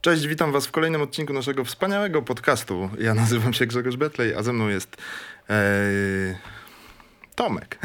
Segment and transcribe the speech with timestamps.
[0.00, 2.90] Cześć, witam was w kolejnym odcinku naszego wspaniałego podcastu.
[2.98, 4.96] Ja nazywam się Grzegorz Betlej, a ze mną jest
[5.50, 5.54] e,
[7.34, 7.78] Tomek.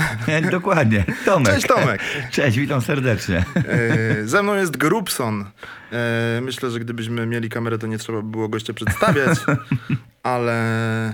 [0.51, 1.53] Dokładnie, Tomek.
[1.53, 2.01] Cześć Tomek.
[2.31, 3.45] Cześć, witam serdecznie.
[3.55, 5.45] E, ze mną jest Grubson.
[5.91, 9.39] E, myślę, że gdybyśmy mieli kamerę, to nie trzeba by było gościa przedstawiać,
[10.23, 11.13] ale,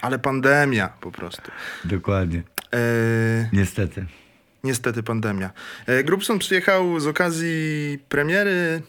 [0.00, 1.50] ale pandemia po prostu.
[1.84, 2.42] Dokładnie.
[2.74, 2.78] E,
[3.52, 4.06] Niestety.
[4.64, 5.50] niestety pandemia.
[5.86, 8.82] E, Grubson przyjechał z okazji premiery...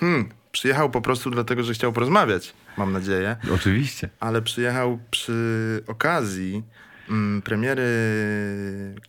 [0.00, 3.36] Hmm, przyjechał po prostu dlatego, że chciał porozmawiać, mam nadzieję.
[3.54, 4.08] Oczywiście.
[4.20, 6.62] ale przyjechał przy okazji
[7.10, 7.84] mm, premiery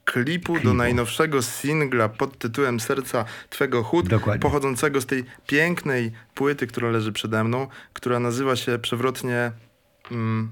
[0.05, 0.73] klipu, do Klipu.
[0.75, 4.39] najnowszego singla pod tytułem Serca Twego Chód, Dokładnie.
[4.41, 9.51] pochodzącego z tej pięknej płyty, która leży przede mną, która nazywa się przewrotnie
[10.11, 10.51] mm,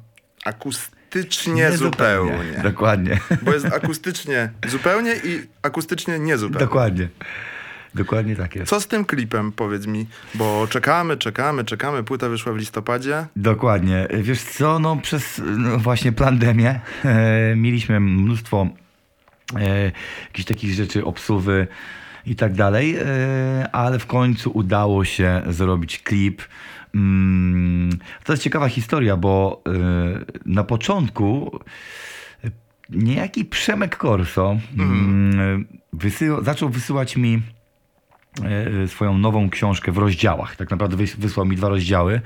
[1.09, 2.62] akustycznie zupełnie.
[2.63, 3.20] Dokładnie.
[3.41, 6.66] Bo jest akustycznie zupełnie i akustycznie niezupełnie.
[6.66, 7.08] Dokładnie.
[7.95, 8.70] Dokładnie tak jest.
[8.70, 10.08] Co z tym klipem, powiedz mi?
[10.36, 12.03] Bo czekamy, czekamy, czekamy.
[12.03, 13.25] Płyta wyszła w listopadzie.
[13.36, 14.08] Dokładnie.
[14.22, 18.67] Wiesz co, no przez no właśnie pandemię e, mieliśmy mnóstwo
[19.56, 19.91] e,
[20.25, 21.67] jakichś takich rzeczy, obsuwy
[22.25, 26.41] i tak dalej, e, ale w końcu udało się zrobić klip.
[26.95, 27.90] Mm,
[28.23, 29.72] to jest ciekawa historia, bo e,
[30.45, 31.59] na początku
[32.44, 32.52] e,
[32.90, 37.42] niejaki Przemek Korso mm, wysyła, zaczął wysyłać mi
[38.88, 40.56] swoją nową książkę w rozdziałach.
[40.56, 42.22] Tak naprawdę wys- wysłał mi dwa rozdziały.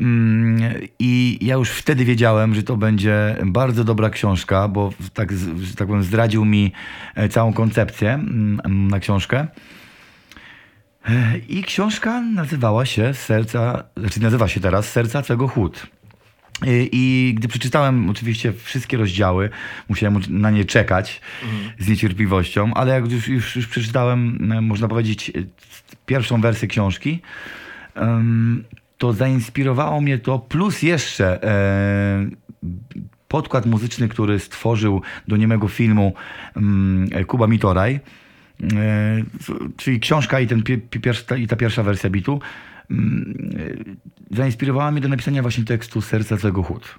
[0.00, 0.58] Mm,
[0.98, 5.32] I ja już wtedy wiedziałem, że to będzie bardzo dobra książka, bo tak,
[5.76, 6.72] tak powiem, zdradził mi
[7.14, 9.46] e, całą koncepcję mm, na książkę.
[11.48, 15.86] I książka nazywała się Serca, znaczy nazywa się teraz Serca Twego Chód.
[16.66, 19.50] I, I gdy przeczytałem oczywiście wszystkie rozdziały,
[19.88, 21.20] musiałem na nie czekać
[21.78, 25.32] z niecierpliwością, ale jak już, już, już przeczytałem, e, można powiedzieć, e,
[26.06, 27.22] pierwszą wersję książki,
[28.98, 32.26] to zainspirowało mnie to, plus jeszcze e,
[33.28, 36.14] podkład muzyczny, który stworzył do niemego filmu
[36.56, 38.00] mm, Kuba Mitoraj,
[39.76, 40.62] czyli książka i, ten,
[41.38, 42.40] i ta pierwsza wersja bitu,
[42.90, 43.34] mm,
[44.30, 46.98] e, zainspirowała mnie do napisania właśnie tekstu Serca Twego Chód.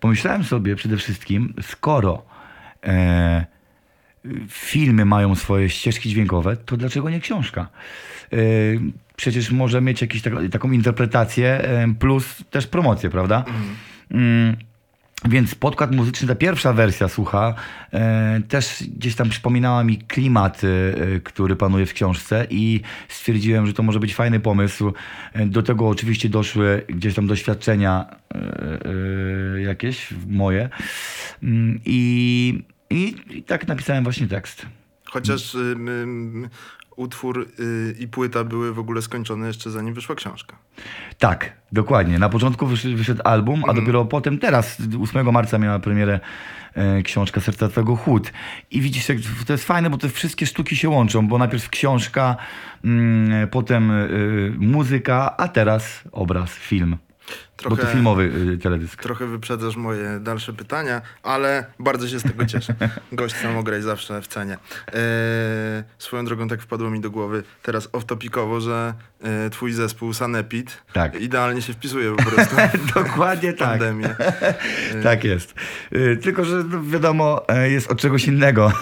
[0.00, 2.22] Pomyślałem sobie przede wszystkim, skoro
[2.84, 3.46] e,
[4.48, 7.68] filmy mają swoje ścieżki dźwiękowe, to dlaczego nie książka?
[8.32, 8.36] E,
[9.16, 13.44] Przecież może mieć jakąś tak, taką interpretację e, plus też promocję, prawda?
[14.10, 14.56] Mm,
[15.28, 17.54] Więc podkład muzyczny, ta pierwsza wersja, słucha,
[17.92, 23.72] e, też gdzieś tam przypominała mi klimat, e, który panuje w książce i stwierdziłem, że
[23.72, 24.92] to może być fajny pomysł.
[25.32, 28.38] E, Do tego oczywiście doszły gdzieś tam doświadczenia e,
[29.56, 30.68] e, jakieś moje
[31.42, 34.66] Mm, i, i, tak napisałem właśnie tekst.
[35.04, 35.56] Chociaż
[36.96, 40.56] utwór y, i płyta były w ogóle skończone jeszcze zanim wyszła książka.
[41.18, 42.18] Tak, dokładnie.
[42.18, 46.20] Na początku wyszedł, wyszedł album, a dopiero potem teraz, 8 marca miała premierę
[46.74, 48.32] e, książka Serca Twego Chód.
[48.70, 49.06] I widzisz,
[49.46, 52.36] to jest fajne, bo te wszystkie sztuki się łączą, bo najpierw książka,
[52.84, 56.96] mm, potem y, muzyka, a teraz obraz, film.
[57.70, 58.22] Bo to filmowy
[58.54, 59.02] y, teledysk.
[59.02, 62.74] Trochę wyprzedzasz moje dalsze pytania, ale bardzo się z tego cieszę.
[63.12, 64.52] Gość samograj zawsze w cenie.
[64.86, 64.92] Eee,
[65.98, 68.94] swoją drogą tak wpadło mi do głowy teraz off-topicowo, że
[69.46, 71.20] e, twój zespół Sanepid Tak.
[71.20, 73.68] idealnie się wpisuje po prostu w Dokładnie tak.
[73.68, 74.14] pandemię.
[75.02, 75.54] Tak jest.
[75.92, 78.72] Y, Tylko, że no, wiadomo, e, jest od czegoś innego.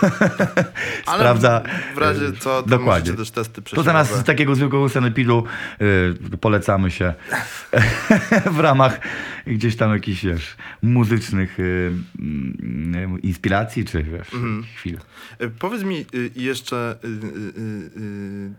[1.07, 1.63] Ale Sprawdza.
[1.95, 3.13] w razie co, to dokładnie.
[3.13, 3.87] też testy To przesiewowe.
[3.93, 5.45] zamiast takiego zwykłego sanepidu
[6.41, 7.15] polecamy się
[8.61, 9.01] w ramach
[9.47, 14.65] gdzieś tam jakichś, wiesz, muzycznych y, mm, inspiracji, czy wiesz, Mhm.
[14.77, 14.99] chwil.
[15.39, 18.51] E, Powiedz mi y, jeszcze y, y, y, y,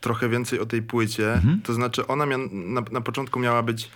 [0.00, 1.32] trochę więcej o tej płycie.
[1.34, 1.60] Mhm.
[1.64, 3.90] To znaczy, ona mia, na, na początku miała być,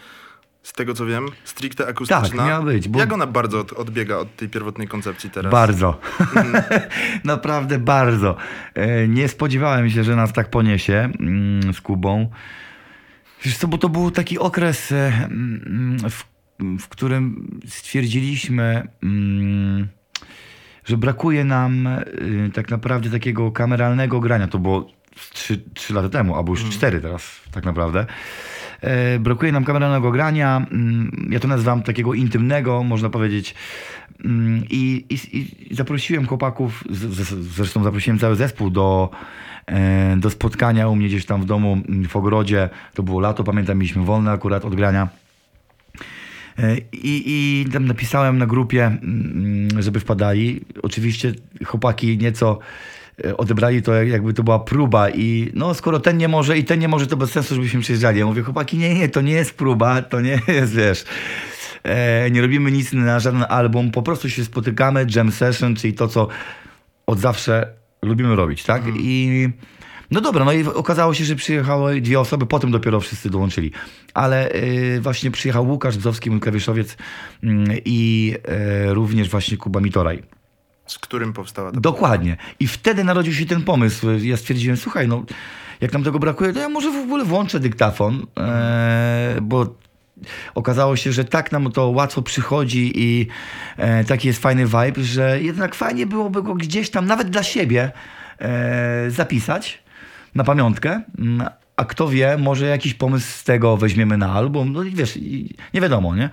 [0.63, 2.23] z tego co wiem, stricte akustyczna.
[2.23, 5.53] Tak, miała być, bo- Jak ona bardzo od, odbiega od tej pierwotnej koncepcji teraz?
[5.53, 6.01] Bardzo.
[7.25, 8.37] Naprawdę bardzo.
[8.75, 12.31] E, Nie spodziewałem się, że nas tak poniesie mm, z Kubą.
[13.45, 16.25] Wiesz co, bo to był taki okres, e, mm, w,
[16.81, 19.89] w którym stwierdziliśmy, mm,
[20.85, 24.49] że brakuje nam y, tak naprawdę takiego kameralnego grania.
[24.49, 24.91] To było
[25.33, 28.07] trzy, trzy lata temu, albo już cztery teraz tak naprawdę.
[28.81, 33.55] E, Brakuje nam kameralnego grania, mm, ja to nazywam takiego intymnego, można powiedzieć.
[34.25, 35.17] Mm, I, i,
[35.73, 36.85] i zaprosiłem chłopaków,
[37.41, 39.54] zresztą zaprosiłem cały zespół do, e,
[40.17, 42.69] do spotkania u mnie gdzieś tam w domu mm, w ogrodzie.
[42.95, 45.09] To było lato, pamiętam, mieliśmy wolne akurat od grania.
[46.59, 50.61] E, I, I tam napisałem na grupie, mm, żeby wpadali.
[50.83, 51.33] Oczywiście
[51.67, 52.59] chłopaki nieco
[53.25, 56.65] e, odebrali to jak- jakby to była próba i no skoro ten nie może i
[56.65, 58.19] ten nie może, to bez sensu, żebyśmy przyjeżdżali.
[58.19, 61.05] Ja mówię, chłopaki, nie, nie, to nie jest próba, to nie jest, wiesz,
[61.83, 66.09] e, nie robimy nic na żaden album, po prostu się spotykamy, jam session, czyli to,
[66.09, 66.29] co
[67.07, 67.69] od zawsze
[68.05, 68.83] lubimy robić, tak?
[68.97, 69.49] I
[70.11, 73.73] no dobra, no i okazało się, że przyjechały dwie osoby, potem dopiero wszyscy dołączyli.
[74.15, 76.97] Ale y, właśnie przyjechał Łukasz Bzowski, mój klawiszowiec
[77.43, 78.35] mm, i
[78.89, 80.23] y, również właśnie Kuba Mitoraj.
[80.87, 82.37] Z którym powstała ta Dokładnie.
[82.61, 84.07] I wtedy narodził się ten pomysł.
[84.11, 85.25] Ja stwierdziłem, słuchaj, no
[85.81, 89.75] jak nam tego brakuje, to ja może w ogóle włączę dyktafon, e, bo
[90.55, 93.27] okazało się, że tak nam to łatwo przychodzi i
[93.77, 97.93] e, taki jest fajny vibe, że jednak fajnie byłoby go gdzieś tam, nawet dla siebie,
[98.41, 99.83] e, zapisać
[100.35, 101.01] na pamiątkę.
[101.19, 104.73] Mm, A kto wie, może jakiś pomysł z tego weźmiemy na album.
[104.73, 105.19] No i wiesz,
[105.75, 106.31] nie wiadomo, nie?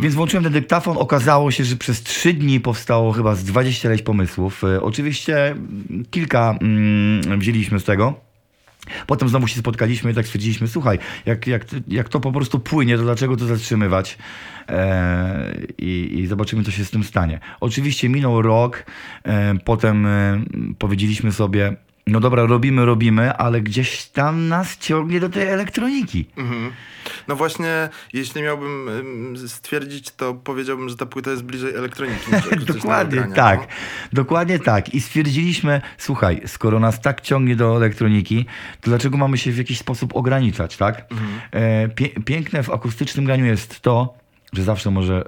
[0.00, 0.96] Więc włączyłem ten dyktafon.
[0.98, 4.64] Okazało się, że przez trzy dni powstało chyba z 20 ileś pomysłów.
[4.64, 5.56] E, Oczywiście
[6.10, 8.29] kilka mm, wzięliśmy z tego.
[9.06, 12.96] Potem znowu się spotkaliśmy i tak stwierdziliśmy, słuchaj, jak, jak, jak to po prostu płynie,
[12.96, 14.18] to dlaczego to zatrzymywać?
[14.68, 17.40] E, i, I zobaczymy, co się z tym stanie.
[17.60, 18.84] Oczywiście minął rok,
[19.24, 20.40] e, potem e,
[20.78, 21.76] powiedzieliśmy sobie,
[22.10, 26.26] no dobra, robimy, robimy, ale gdzieś tam nas ciągnie do tej elektroniki.
[26.36, 26.72] Mhm.
[27.28, 32.64] No właśnie, jeśli miałbym ym, stwierdzić, to powiedziałbym, że ta płyta jest bliżej elektroniki niż
[32.74, 33.60] Dokładnie grania, tak.
[33.60, 33.66] no.
[34.12, 34.94] Dokładnie tak.
[34.94, 38.44] I stwierdziliśmy, słuchaj, skoro nas tak ciągnie do elektroniki,
[38.80, 41.04] to dlaczego mamy się w jakiś sposób ograniczać, tak?
[41.52, 44.14] E, pie- piękne w akustycznym graniu jest to,
[44.52, 45.24] że zawsze może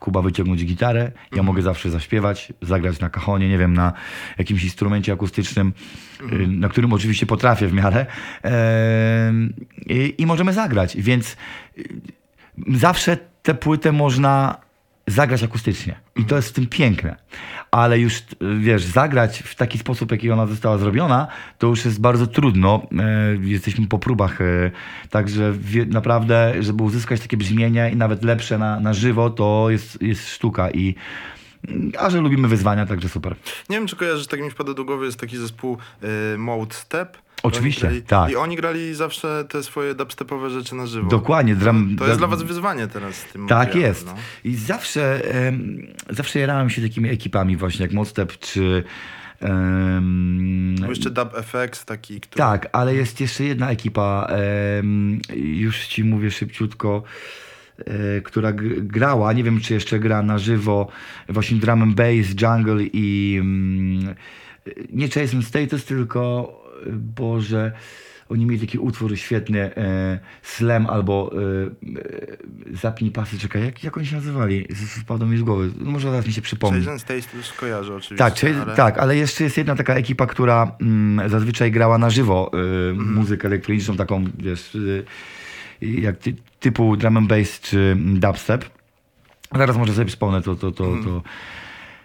[0.00, 3.92] Kuba wyciągnąć gitarę, ja mogę zawsze zaśpiewać, zagrać na kachonie, nie wiem, na
[4.38, 5.72] jakimś instrumencie akustycznym,
[6.32, 8.06] y, na którym oczywiście potrafię w miarę.
[9.86, 11.36] I, I możemy zagrać, więc
[11.78, 11.84] y,
[12.68, 14.56] zawsze tę płytę można
[15.10, 16.00] zagrać akustycznie.
[16.16, 17.16] I to jest w tym piękne.
[17.70, 18.24] Ale już, y,
[18.58, 21.26] wiesz, zagrać w taki sposób, jaki ona została zrobiona,
[21.58, 22.86] to już jest bardzo trudno.
[22.98, 24.40] E, jesteśmy po próbach.
[24.40, 24.70] E,
[25.10, 25.54] także
[25.86, 30.70] naprawdę, żeby uzyskać takie brzmienie i nawet lepsze na, na żywo, to jest, jest sztuka.
[30.70, 30.94] I,
[31.98, 33.36] a że lubimy wyzwania, także super.
[33.68, 35.78] Nie wiem, czy kojarzysz, tak mi wpada do głowy, jest taki zespół
[36.34, 37.18] y, Mode Step.
[37.42, 38.30] Oczywiście, grali, tak.
[38.30, 41.08] I oni grali zawsze te swoje dubstepowe rzeczy na żywo.
[41.08, 41.56] Dokładnie.
[41.56, 44.06] Dram, To jest dla was wyzwanie teraz z tym Tak jest.
[44.06, 44.14] No.
[44.44, 48.84] I zawsze, em, zawsze jarałem się takimi ekipami właśnie jak Mostep czy...
[49.40, 52.38] em, Był jeszcze Dub FX taki, który...
[52.38, 54.26] tak, ale jest jeszcze jedna ekipa,
[54.78, 57.02] em, już ci mówię szybciutko,
[57.78, 60.88] e, która grała, nie wiem czy jeszcze gra na żywo,
[61.28, 64.14] właśnie drum and bass, jungle i mm,
[64.92, 66.59] nie and Status, tylko
[66.92, 67.72] Boże,
[68.30, 71.40] oni mieli taki utwór świetny, e, Slam albo e,
[72.72, 74.66] e, Zapnij pasy, czekaj, jak, jak oni się nazywali?
[75.00, 76.82] Wpadło mi z głowy, może zaraz mi się przypomni.
[76.82, 78.16] Stace to już kojarzę oczywiście.
[78.16, 78.74] Tak, czyli, ale...
[78.74, 82.50] tak, ale jeszcze jest jedna taka ekipa, która mm, zazwyczaj grała na żywo
[82.90, 85.04] y, muzykę elektroniczną, taką, wiesz, y,
[85.80, 88.64] jak ty, typu drum and bass czy dubstep.
[89.56, 90.54] Zaraz może sobie wspomnę to.
[90.54, 91.22] to, to, to.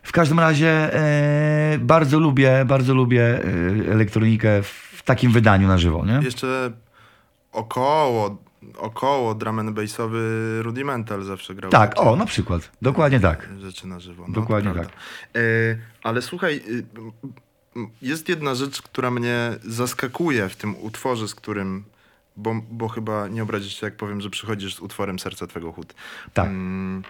[0.06, 6.06] W każdym razie e, bardzo lubię, bardzo lubię e, elektronikę w takim wydaniu na żywo,
[6.06, 6.20] nie?
[6.24, 6.72] Jeszcze
[7.52, 8.38] około,
[8.78, 10.20] około drum and bassowy
[10.64, 11.72] Rudimental zawsze grał.
[11.72, 12.72] Tak, o, na przykład.
[12.82, 13.50] Dokładnie tak.
[13.60, 14.26] Rzeczy na żywo.
[14.28, 14.88] No, Dokładnie tak.
[14.88, 15.40] E,
[16.04, 16.86] ale słuchaj, y,
[17.76, 21.84] m, jest jedna rzecz, która mnie zaskakuje w tym utworze, z którym,
[22.38, 25.94] bo, bo chyba nie obrazisz się, jak powiem, że przychodzisz z utworem Serca Twego Chód.
[26.34, 26.48] Tak.
[26.48, 27.04] Mm,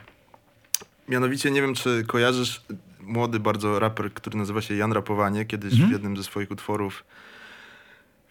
[1.07, 2.61] mianowicie, nie wiem, czy kojarzysz
[3.01, 5.89] młody bardzo raper, który nazywa się Jan Rapowanie, kiedyś Mhm.
[5.89, 7.03] w jednym ze swoich utworów.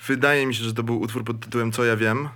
[0.06, 2.28] Wydaje mi się, że to był utwór pod tytułem Co ja wiem.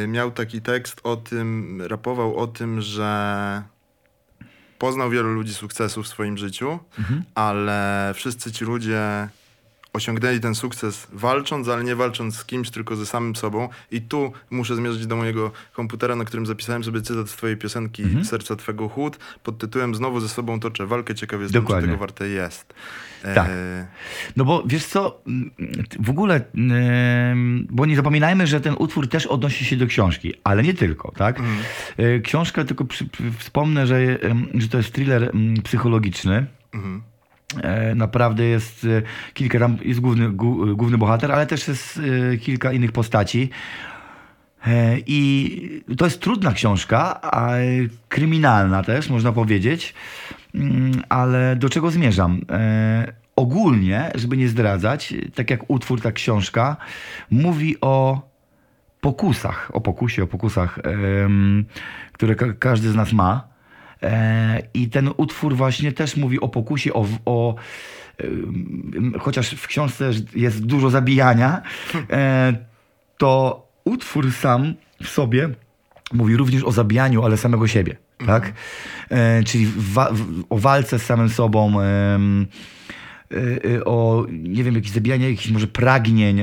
[0.00, 3.62] Yy, miał taki tekst o tym, rapował o tym, że
[4.78, 7.22] poznał wielu ludzi sukcesu w swoim życiu, Mhm.
[7.34, 9.28] ale wszyscy ci ludzie
[9.92, 13.68] osiągnęli ten sukces walcząc, ale nie walcząc z kimś, tylko ze samym sobą.
[13.90, 18.02] I tu muszę zmierzyć do mojego komputera, na którym zapisałem sobie cytat z twojej piosenki
[18.02, 18.24] Mhm.
[18.24, 22.28] Serca Twego Chód pod tytułem Znowu ze sobą toczę walkę, ciekaw jestem, czy tego warte
[22.28, 22.74] jest.
[23.34, 23.48] Tak.
[23.50, 23.86] E,
[24.36, 25.22] No bo wiesz co,
[26.00, 30.62] w ogóle, em, bo nie zapominajmy, że ten utwór też odnosi się do książki, ale
[30.62, 31.38] nie tylko, tak?
[31.38, 31.58] Mhm.
[31.96, 34.18] E, Książka, tylko przy, przy, wspomnę, że,
[34.54, 36.46] że to jest thriller mm, psychologiczny.
[36.74, 37.02] mhm.
[37.62, 39.02] E, Naprawdę jest e,
[39.34, 40.28] kilka, tam jest główny,
[40.74, 42.00] główny bohater, ale też jest
[42.32, 43.50] e, kilka innych postaci.
[45.06, 47.20] I to jest trudna książka,
[48.08, 49.94] kryminalna też, można powiedzieć.
[50.54, 52.40] Mm, Ale do czego zmierzam?
[53.36, 56.76] Ogólnie, żeby nie zdradzać, tak jak utwór, tak książka,
[57.30, 58.20] mówi o
[59.00, 60.78] pokusach, o pokusie, o pokusach,
[62.12, 63.51] które ka- każdy z nas ma.
[64.02, 67.54] E, I ten utwór właśnie też mówi o pokusie, o, o
[69.20, 71.62] chociaż w książce jest dużo zabijania,
[72.10, 72.52] e,
[73.18, 75.48] to utwór sam w sobie
[76.12, 78.52] mówi również o zabijaniu, ale samego siebie, tak?
[79.10, 80.12] E, czyli wa-
[80.50, 81.72] o walce z samym sobą,
[83.84, 86.40] o, nie wiem, jakieś zabijanie jakichś może pragnień,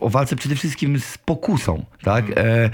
[0.00, 2.24] o walce przede wszystkim z pokusą, tak?
[2.36, 2.70] E,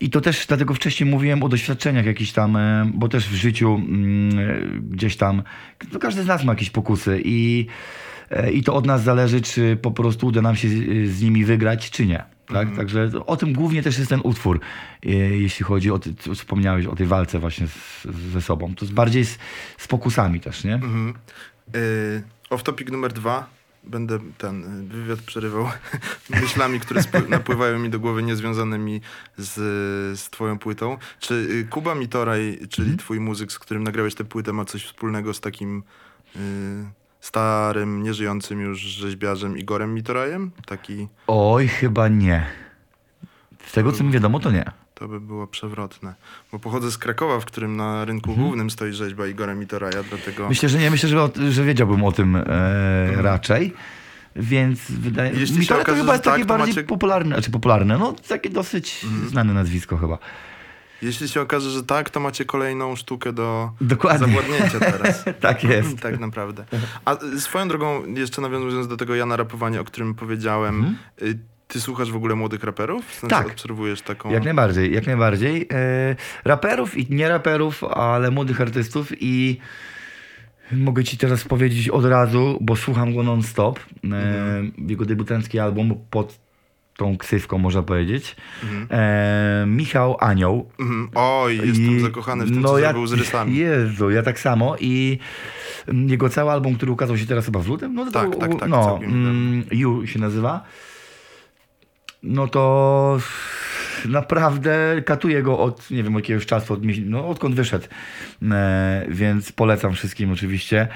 [0.00, 3.74] I to też dlatego wcześniej mówiłem o doświadczeniach jakichś tam, e, bo też w życiu
[3.74, 5.42] mm, e, gdzieś tam,
[5.92, 7.66] no każdy z nas ma jakieś pokusy i,
[8.30, 10.68] e, i to od nas zależy, czy po prostu uda nam się
[11.08, 12.24] z, nimi wygrać, czy nie.
[12.46, 12.76] Tak?
[12.76, 14.60] Także o tym głównie też jest ten utwór,
[15.30, 18.74] jeśli chodzi o, ty, wspomniałeś o tej walce właśnie z, ze sobą.
[18.74, 19.38] To jest bardziej z,
[19.78, 20.74] z pokusami też, nie?
[20.74, 21.14] Mhm.
[21.76, 23.46] Y, off topic numer dwa.
[23.86, 25.68] Będę ten y, wywiad przerywał
[26.42, 29.00] myślami, które napływają mi do głowy niezwiązanymi
[29.38, 29.54] z,
[30.20, 30.98] z twoją płytą.
[31.20, 32.98] Czy y, Kuba Mitoraj, czyli Mhm.
[32.98, 35.82] twój muzyk, z którym nagrałeś tę płytę, ma coś wspólnego z takim
[36.36, 36.40] y,
[37.20, 40.50] starym, nieżyjącym już rzeźbiarzem Igorem Mitorajem?
[40.66, 42.46] Taki, Oj, chyba nie.
[43.66, 44.64] Z tego co mi wiadomo, to nie.
[44.98, 46.14] To by było przewrotne.
[46.52, 48.46] Bo pochodzę z Krakowa, w którym na rynku Mhm.
[48.46, 50.48] głównym stoi rzeźba Igora Mitoraja, dlatego...
[50.48, 52.42] Myślę, że nie, myślę, że, że wiedziałbym o tym e,
[53.22, 53.72] raczej.
[54.36, 55.58] Więc wydaje Mhm.
[55.58, 58.50] Mi się to, chyba jest takie tak, to bardziej macie- popularne, znaczy popularne, no takie
[58.50, 59.28] dosyć Mhm.
[59.28, 60.18] znane nazwisko chyba.
[61.02, 64.26] Jeśli się okaże, że tak, to macie kolejną sztukę do Dokładnie.
[64.26, 65.24] zawładnięcia teraz.
[65.40, 65.98] tak jest.
[66.00, 66.64] tak naprawdę.
[67.04, 72.12] A swoją drogą, jeszcze nawiązując do tego Jana rapowania, o którym powiedziałem, y, ty słuchasz
[72.12, 73.06] w ogóle młodych raperów?
[73.06, 73.46] W sensie Tak.
[73.46, 74.30] obserwujesz taką...
[74.30, 75.68] Jak najbardziej, jak najbardziej.
[75.72, 79.58] E, raperów i nie raperów, ale młodych artystów i
[80.72, 83.80] mogę ci teraz powiedzieć od razu, bo słucham go non-stop.
[84.12, 86.38] E, Jego debiutancki album pod
[86.96, 88.36] tą ksywką można powiedzieć.
[88.62, 88.86] Mhm.
[88.90, 90.70] E, Michał Anioł.
[90.80, 91.08] Mhm.
[91.14, 93.56] Oj, jestem I- zakochany w tym, no co ja, zrobił z rysami.
[93.66, 95.18] Jezu, ja tak samo i
[95.88, 98.60] mm, jego cały album, który ukazał się teraz chyba w lutym, no to, Tak, tak,
[98.60, 100.64] tak, no, mm, You się nazywa.
[102.26, 103.18] No to
[104.08, 107.86] naprawdę katuję go od, nie wiem, jakiegoś czasu, od, no, odkąd wyszedł.
[108.42, 110.88] E, więc polecam wszystkim oczywiście.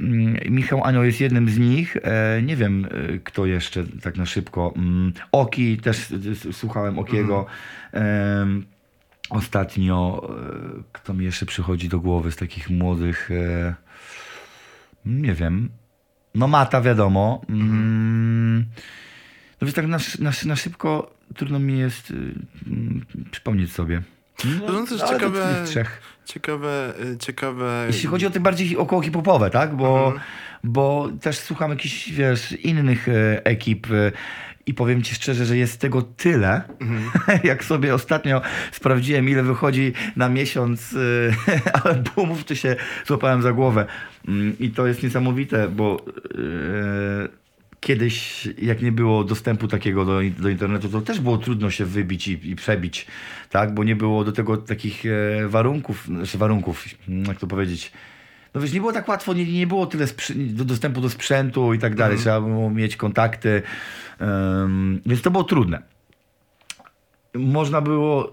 [0.00, 1.96] Mm, Michał Anioł jest jednym z nich.
[1.96, 4.74] E, nie wiem, e, kto jeszcze tak na szybko.
[4.76, 6.12] Mm, Oki, też
[6.48, 7.46] e, słuchałem Okiego.
[7.92, 8.64] Em,
[9.30, 10.28] Ostatnio,
[10.78, 13.74] e, kto mi jeszcze przychodzi do głowy z takich młodych, e,
[15.06, 15.68] nie wiem,
[16.34, 17.40] no Mata wiadomo.
[17.48, 17.77] Mm,
[19.60, 22.14] no więc tak na, na, na szybko trudno mi jest y,
[22.66, 24.02] mm, przypomnieć sobie.
[24.60, 25.64] No, to jest ale ciekawe-.
[26.24, 27.84] Ciekawe, y, ciekawe...
[27.86, 29.76] Jeśli chodzi o te bardziej około hip-hopowe, tak?
[29.76, 30.20] Bo, Mhm.
[30.64, 34.12] bo też słucham jakichś, wiesz, innych e, ekip e,
[34.66, 37.40] i powiem ci szczerze, że jest tego tyle, Mhm.
[37.44, 43.86] jak sobie ostatnio sprawdziłem, ile wychodzi na miesiąc e, albumów, to się złapałem za głowę.
[44.28, 46.04] Mm, I to jest niesamowite, bo
[47.80, 52.28] kiedyś, jak nie było dostępu takiego do, do internetu, to też było trudno się wybić
[52.28, 53.06] i, i przebić,
[53.50, 53.74] tak?
[53.74, 56.84] Bo nie było do tego takich e, warunków, znaczy warunków,
[57.26, 57.92] jak to powiedzieć.
[58.54, 60.06] No wiesz, nie było tak łatwo, nie, nie było tyle
[60.36, 62.18] do, dostępu do sprzętu i tak dalej.
[62.18, 63.62] Trzeba było mieć kontakty,
[64.18, 65.82] em, więc to było trudne.
[67.34, 68.32] Można było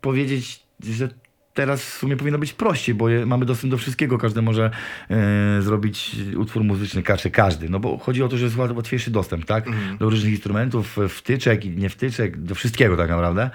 [0.00, 1.08] powiedzieć, że
[1.56, 4.18] teraz w sumie powinno być prościej, bo mamy dostęp do wszystkiego.
[4.18, 4.70] Każdy może
[5.10, 7.68] e, zrobić utwór muzyczny, każdy, każdy.
[7.68, 9.66] No bo chodzi o to, że jest łat- łatwiejszy dostęp, tak?
[9.66, 9.98] Mhm.
[9.98, 13.50] Do różnych instrumentów, wtyczek i nie wtyczek, do wszystkiego tak naprawdę.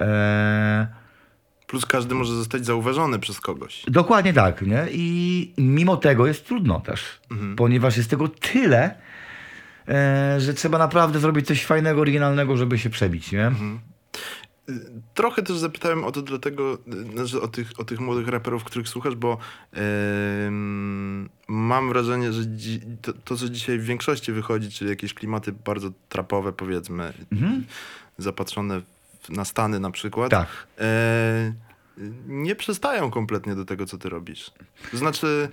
[0.00, 0.86] E,
[1.66, 3.82] Plus każdy może zostać zauważony przez kogoś.
[3.88, 4.84] Dokładnie tak, nie?
[4.90, 7.00] I mimo tego jest trudno też,
[7.30, 7.56] Mhm.
[7.56, 8.94] ponieważ jest tego tyle,
[9.88, 13.46] e, że trzeba naprawdę zrobić coś fajnego, oryginalnego, żeby się przebić, nie?
[13.48, 13.52] Y,
[15.14, 16.78] Trochę też zapytałem o to dlatego,
[17.14, 19.38] znaczy o tych, o tych młodych raperów, których słuchasz, bo
[19.72, 25.52] em, mam wrażenie, że dzi- to, to, co dzisiaj w większości wychodzi, czyli jakieś klimaty
[25.52, 27.64] bardzo trapowe, powiedzmy, Mhm.
[28.18, 28.80] zapatrzone
[29.20, 30.48] w, na Stany na przykład, Tak.
[30.78, 31.52] e,
[32.26, 34.50] nie przestają kompletnie do tego, co ty robisz.
[34.90, 35.48] To znaczy,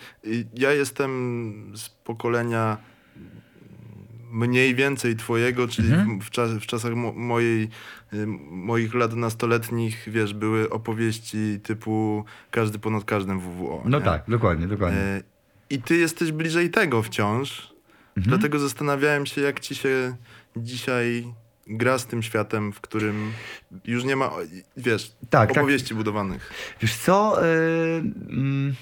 [0.53, 2.77] ja jestem z pokolenia
[4.31, 6.21] mniej więcej twojego, czyli Mhm.
[6.21, 7.63] w, czas, w czasach mo, mojej,
[8.13, 13.83] y, moich lat nastoletnich, wiesz, były opowieści typu każdy ponad każdym WWO.
[13.85, 14.05] No nie?
[14.05, 14.99] tak, dokładnie, dokładnie.
[14.99, 15.21] E,
[15.69, 17.71] I ty jesteś bliżej tego wciąż,
[18.17, 18.29] Mhm.
[18.37, 20.15] dlatego zastanawiałem się, jak ci się
[20.57, 21.33] dzisiaj
[21.67, 23.31] gra z tym światem, w którym
[23.85, 24.31] już nie ma,
[24.77, 25.51] wiesz, Tak, tak.
[25.57, 26.51] opowieści budowanych.
[26.81, 27.47] Wiesz co, y,
[28.29, 28.75] mm,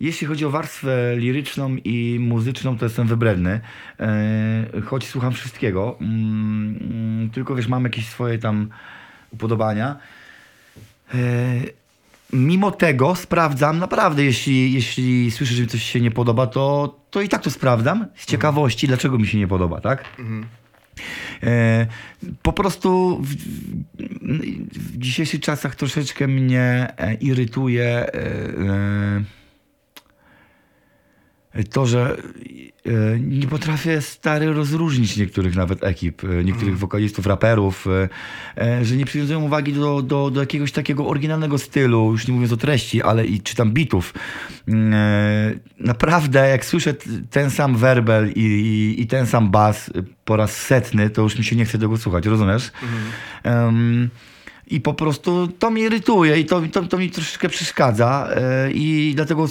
[0.00, 3.60] jeśli chodzi o warstwę liryczną i muzyczną, to jestem wybredny.
[4.00, 5.96] E, choć słucham wszystkiego.
[6.00, 8.68] Mm, tylko wiesz, mam jakieś swoje tam
[9.30, 9.96] upodobania.
[11.14, 11.18] E,
[12.32, 17.22] mimo tego sprawdzam naprawdę, jeśli, jeśli słyszę, że mi coś się nie podoba, to, to
[17.22, 20.04] i tak to sprawdzam z ciekawości, dlaczego mi się nie podoba, tak?
[21.42, 21.86] E,
[22.42, 23.34] po prostu w,
[24.72, 28.06] w dzisiejszych czasach troszeczkę mnie irytuje
[31.64, 32.16] to, że
[32.86, 37.86] e, nie potrafię stary rozróżnić niektórych nawet ekip, e, niektórych wokalistów, raperów,
[38.56, 42.52] e, że nie przywiązują uwagi do, do, do jakiegoś takiego oryginalnego stylu, już nie mówiąc
[42.52, 44.14] o treści, ale i czy tam bitów.
[44.68, 44.94] Mm,
[45.78, 46.94] Naprawdę, jak słyszę
[47.30, 49.90] ten sam werbel i, i, i ten sam bas
[50.24, 52.72] po raz setny, to już mi się nie chce tego słuchać, rozumiesz?
[53.42, 54.10] Em,
[54.66, 59.12] i po prostu to mnie irytuje i to, to, to mi troszeczkę przeszkadza e, i
[59.16, 59.48] dlatego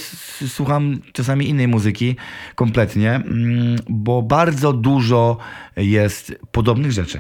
[0.48, 2.16] słucham czasami innej muzyki
[2.56, 5.38] kompletnie, mm, bo bardzo dużo
[5.78, 7.20] jest podobnych rzeczy.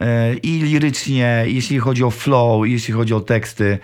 [0.00, 3.78] E, I lirycznie, jeśli chodzi o flow, jeśli chodzi o teksty.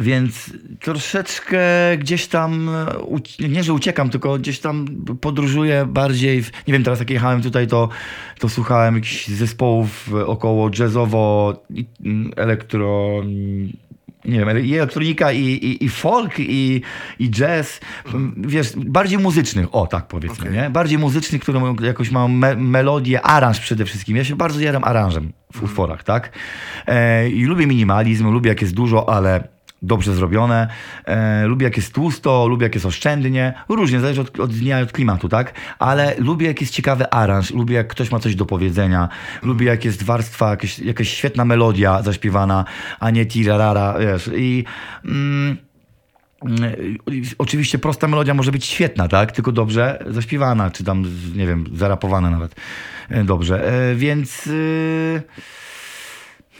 [0.00, 1.60] Więc troszeczkę
[1.98, 2.70] gdzieś tam,
[3.48, 4.86] nie że uciekam, tylko gdzieś tam
[5.20, 6.42] podróżuję bardziej.
[6.42, 7.88] W, nie wiem, teraz jak jechałem tutaj, to,
[8.38, 11.54] to słuchałem jakichś zespołów około jazzowo,
[12.04, 13.22] mm, elektro.
[14.24, 16.82] Nie wiem, i elektronika, i, i, i folk, i,
[17.18, 17.80] i jazz.
[18.36, 20.52] Wiesz, bardziej muzycznych, o tak powiedzmy, Okej.
[20.52, 20.70] nie?
[20.70, 24.16] Bardziej muzycznych, które mają jakoś mają me melodię, aranż przede wszystkim.
[24.16, 26.32] Ja się bardzo jaram aranżem w utworach, tak?
[26.86, 29.51] E, I lubię minimalizm, lubię jak jest dużo, ale
[29.82, 30.68] dobrze zrobione.
[31.04, 33.54] E, lubię jak jest tłusto, lubię jak jest oszczędnie.
[33.68, 35.52] Różnie, zależy od, od dnia od klimatu, tak?
[35.78, 39.08] Ale lubię jak jest ciekawy aranż, lubię jak ktoś ma coś do powiedzenia,
[39.42, 42.64] lubię jak jest warstwa, jakaś, jakaś świetna melodia zaśpiewana,
[43.00, 44.30] a nie tirarara, wiesz.
[44.36, 44.64] I...
[45.04, 45.56] Mm,
[46.44, 46.74] Mm,
[47.38, 49.32] Oczywiście prosta melodia może być świetna, tak?
[49.32, 51.04] Tylko dobrze zaśpiewana, czy tam,
[51.36, 52.54] nie wiem, zarapowana nawet
[53.08, 53.72] e, dobrze.
[53.90, 54.46] E, Więc.
[54.46, 55.22] e,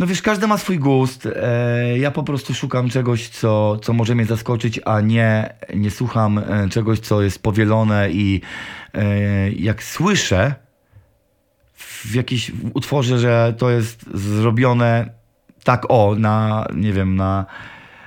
[0.03, 1.27] No wiesz, każdy ma swój gust.
[1.27, 6.39] E, Ja po prostu szukam czegoś, co, co może mnie zaskoczyć, a nie, nie słucham
[6.39, 8.41] e, czegoś, co jest powielone i
[8.95, 10.55] e, jak słyszę
[11.75, 15.11] w jakimś utworze, że to jest zrobione
[15.65, 17.47] tak o, na, nie wiem, na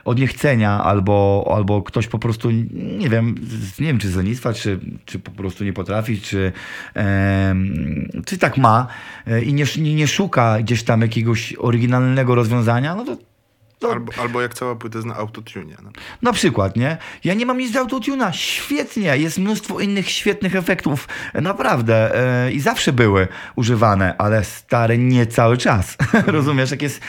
[0.05, 3.35] od niechcenia, albo, albo ktoś po prostu, nie wiem,
[3.79, 6.51] nie wiem, czy z lenistwa, czy, czy po prostu nie potrafi, czy,
[6.93, 8.87] em, czy tak ma
[9.27, 13.17] e, i nie, nie, szuka gdzieś tam jakiegoś oryginalnego rozwiązania, no to,
[13.79, 15.75] to Albo, albo jak cała płyta jest na autotune.
[15.83, 15.89] No.
[16.21, 16.97] na przykład, nie?
[17.23, 18.33] Ja nie mam nic z autotuna.
[18.33, 19.17] Świetnie.
[19.17, 21.07] Jest mnóstwo innych świetnych efektów.
[21.33, 22.15] Naprawdę.
[22.45, 25.97] E, I zawsze były używane, ale stare nie cały czas.
[26.27, 26.71] Rozumiesz?
[26.71, 27.01] Jak jest,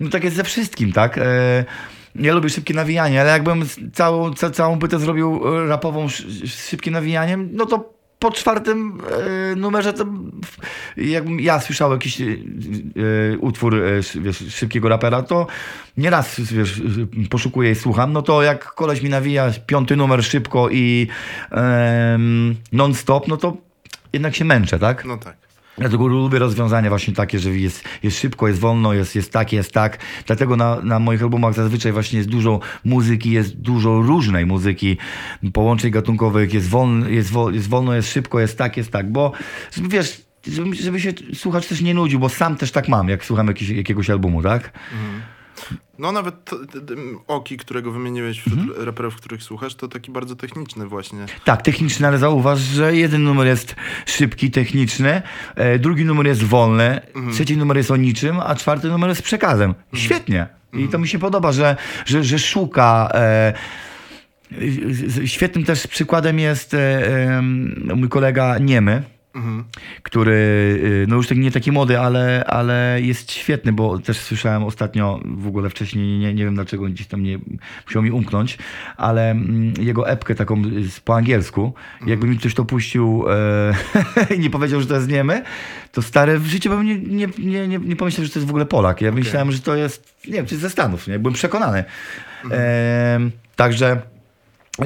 [0.00, 1.18] no tak jest ze wszystkim, tak?
[1.18, 1.64] E,
[2.14, 6.92] ja lubię szybkie nawijanie, ale jakbym całą, ca, całą płytę zrobił e, rapową z szybkim
[6.92, 8.98] nawijaniem, no to po czwartym
[9.52, 10.04] e, numerze to
[10.96, 15.46] jakbym ja słyszał jakiś e, e, utwór sz- wiesz, szybkiego rapera, to
[15.96, 16.82] nieraz wiesz,
[17.30, 21.08] poszukuję i słucham, no to jak koleś mi nawija piąty numer szybko i
[22.72, 23.56] non-stop, no to
[24.12, 25.04] jednak się męczę, tak?
[25.04, 25.36] no tak.
[25.78, 29.72] Dlatego lubię rozwiązania właśnie takie, że jest, jest szybko, jest wolno, jest, jest tak, jest
[29.72, 29.98] tak.
[30.26, 34.96] Dlatego na, na moich albumach zazwyczaj właśnie jest dużo muzyki, jest dużo różnej muzyki,
[35.52, 39.32] połączeń gatunkowych, jest, wolno, jest, jest wolno, jest szybko, jest tak, jest tak, bo
[39.88, 43.46] wiesz, żeby, żeby się słuchacz też nie nudził, bo sam też tak mam, jak słucham
[43.46, 44.72] jakiś, jakiegoś albumu, tak?
[45.98, 46.50] No nawet
[47.26, 48.84] Oki, którego wymieniłeś wśród Mhm.
[48.86, 51.26] raperów, których słuchasz, to taki bardzo techniczny właśnie.
[51.44, 55.22] Tak, techniczny, ale zauważ, że jeden numer jest szybki, techniczny,
[55.54, 57.00] e, drugi numer jest wolny,
[57.32, 59.74] trzeci numer jest o niczym, a czwarty numer jest przekazem.
[59.94, 60.46] Świetnie.
[60.72, 63.08] I to mi się podoba, że, że, że szuka.
[63.14, 63.52] E,
[65.24, 67.06] świetnym też przykładem jest e,
[67.38, 69.02] em, mój kolega Niemy.
[69.34, 69.64] Mhm.
[70.02, 74.64] Który, y, no już tak nie taki młody, ale, ale jest świetny, bo też słyszałem
[74.64, 77.38] ostatnio, w ogóle wcześniej, nie, nie wiem dlaczego gdzieś tam nie
[77.86, 78.58] musiał mi umknąć,
[78.96, 81.74] ale mm, jego epkę taką z, po angielsku,
[82.06, 83.24] jakby mi ktoś to puścił
[84.28, 85.42] e, i nie powiedział, że to jest niemy,
[85.92, 88.50] to stary w życiu bym nie, nie, nie, nie, nie pomyślał, że to jest w
[88.50, 89.00] ogóle Polak.
[89.00, 91.18] Ja myślałem, że to jest, nie wiem, czy ze Stanów, nie?
[91.18, 91.84] Byłem przekonany.
[92.50, 93.20] E,
[93.56, 94.11] także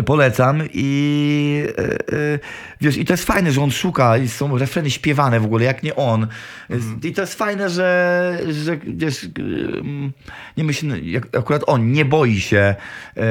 [0.07, 2.39] Polecam i e, e,
[2.81, 5.83] wiesz, i to jest fajne, że on szuka i są refreny śpiewane w ogóle, jak
[5.83, 6.27] nie on.
[7.03, 9.29] I to jest fajne, że, że wiesz,
[10.57, 10.97] nie myślę,
[11.39, 12.75] akurat on nie boi się
[13.17, 13.25] e,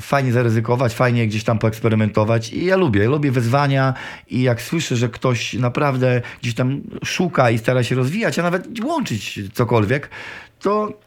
[0.00, 3.94] fajnie zaryzykować, fajnie gdzieś tam poeksperymentować i ja lubię, lubię wyzwania
[4.30, 8.84] i jak słyszę, że ktoś naprawdę gdzieś tam szuka i stara się rozwijać, a nawet
[8.84, 10.10] łączyć cokolwiek,
[10.60, 11.00] to,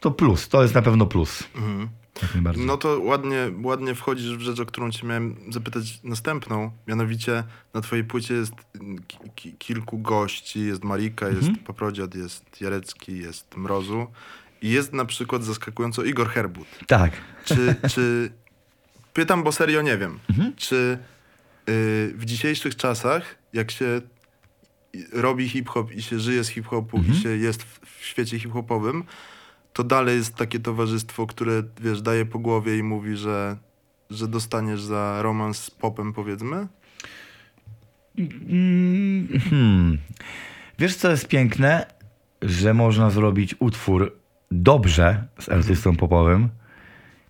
[0.00, 1.44] to plus, to jest na pewno plus.
[1.56, 1.88] Mhm.
[2.22, 2.66] Jak najbardziej.
[2.66, 6.70] No to ładnie, ładnie wchodzisz w rzecz, o którą cię miałem zapytać następną.
[6.86, 8.52] Mianowicie na twojej płycie jest
[9.06, 10.60] ki- ki- kilku gości.
[10.60, 11.58] Jest Marika, jest Mhm.
[11.58, 14.06] Paprodziad, jest Jarecki, jest Mrozu.
[14.62, 16.66] I jest na przykład zaskakująco Igor Herbut.
[16.86, 17.12] Tak.
[17.44, 18.30] Czy, czy
[19.12, 20.52] pytam, bo serio nie wiem, Mhm.
[20.56, 20.98] czy
[21.68, 24.00] y, w dzisiejszych czasach, jak się
[25.12, 27.14] robi hip-hop i się żyje z hip-hopu Mhm.
[27.18, 29.04] i się jest w, w świecie hip-hopowym,
[29.74, 33.56] to dalej jest takie towarzystwo, które, wiesz, daje po głowie i mówi, że,
[34.10, 36.66] że dostaniesz za romans z popem, powiedzmy?
[38.18, 39.98] Mm, hmm.
[40.78, 41.86] Wiesz, co jest piękne?
[42.42, 44.12] Że można zrobić utwór
[44.50, 46.48] dobrze z artystą popowym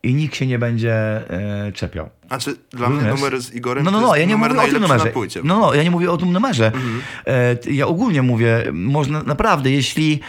[0.02, 0.94] i nikt się nie będzie
[1.30, 2.10] e, czepiał.
[2.28, 3.20] A czy dla mnie Rozumiesz?
[3.20, 5.12] numer z Igorem No, no, no, jest ja nie mówię o tym numerze.
[5.44, 6.66] No, no, ja nie mówię o tym numerze.
[6.66, 7.00] Mhm.
[7.26, 10.20] E, ja ogólnie mówię, można naprawdę, jeśli,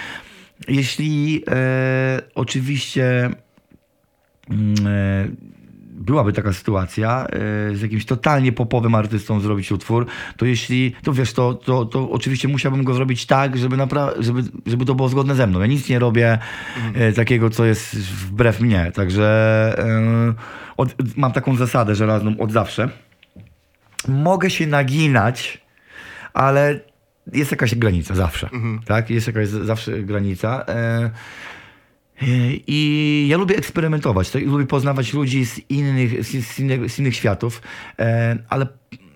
[0.68, 3.30] jeśli e, oczywiście
[4.50, 5.56] mm, e,
[5.96, 10.06] byłaby taka sytuacja e, z jakimś totalnie popowym artystą zrobić utwór,
[10.38, 14.44] to jeśli, to wiesz, to, to, to oczywiście musiałbym go zrobić tak, żeby, napra- żeby,
[14.66, 15.60] żeby to było zgodne ze mną.
[15.60, 16.40] Ja nic nie robię
[16.94, 18.92] e, takiego, co jest wbrew mnie.
[18.96, 19.26] Także
[19.80, 20.34] e,
[20.78, 22.90] od, mam taką zasadę żelazną od zawsze.
[24.08, 25.62] Mogę się naginać,
[26.34, 26.80] ale
[27.34, 28.50] jest jakaś granica zawsze.
[28.86, 29.10] Tak?
[29.10, 30.66] Jest jakaś zawsze granica.
[30.68, 31.12] E, e,
[32.68, 34.44] I ja lubię eksperymentować, tak?
[34.44, 37.62] lubię poznawać ludzi z innych, z, innych, z innych światów,
[38.00, 38.68] e, ale,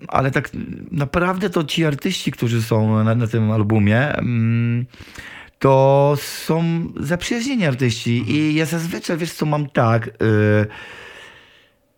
[0.08, 0.50] ale tak
[0.90, 4.86] naprawdę to ci artyści, którzy są na, na tym albumie, mm,
[5.58, 6.62] to są
[7.00, 10.10] zaprzyjaźnieni artyści i ja zazwyczaj, wiesz co, mam tak, y,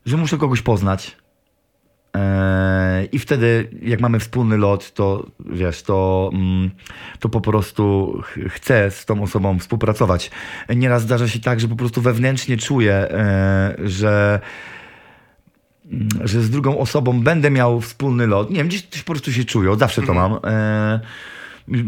[0.07, 1.22] że muszę kogoś poznać.
[3.13, 6.71] I wtedy, jak mamy wspólny lot, to wiesz, to, mm,
[7.19, 10.31] to po prostu ch- chcę z tą osobą współpracować.
[10.77, 14.41] Nieraz zdarza się tak, że po prostu wewnętrznie czuję, e, że,
[15.93, 18.51] mm, że z drugą osobą będę miał wspólny lot.
[18.51, 20.39] Nie wiem, gdzieś po prostu się czuję, zawsze to mam.
[20.45, 21.01] E,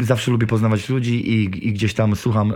[0.00, 2.52] Zawsze lubię poznawać ludzi i, i gdzieś tam słucham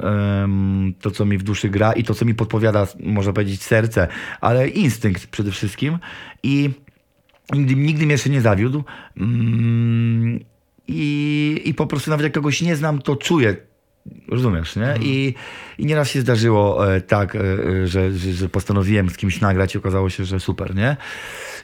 [1.01, 4.09] to, co mi w duszy gra i to, co mi podpowiada, można powiedzieć, serce,
[4.41, 5.99] ale instynkt przede wszystkim.
[6.43, 6.71] I
[7.55, 8.85] nigdy, nigdy mnie jeszcze nie zawiódł.
[9.17, 10.41] Mm,
[10.89, 13.57] I, I po prostu nawet jak kogoś nie znam, to czuję.
[14.29, 14.95] Rozumiesz, nie?
[15.01, 15.35] I,
[15.79, 17.41] I nieraz się zdarzyło e, tak, e,
[17.87, 20.97] że, że, że postanowiłem z kimś nagrać i okazało się, że super, nie?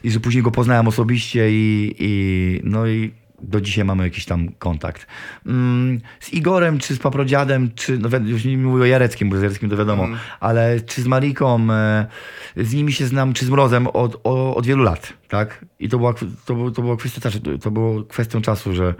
[0.03, 4.49] I że później go poznałem osobiście i, i no i do dzisiaj mamy jakiś tam
[4.49, 5.07] kontakt.
[5.45, 9.41] Mm, z Igorem, czy z Paprodziadem, czy, no już nie mówię o Jareckim, bo z
[9.41, 10.07] Jareckim to wiadomo,
[10.39, 12.05] ale czy z Mariką, e,
[12.57, 15.65] z nimi się znam, czy z Mrozem od, od wielu lat, tak?
[15.79, 16.13] I to była,
[16.45, 17.29] to, było- to była kwestia
[17.61, 18.93] to było kwestią czasu, że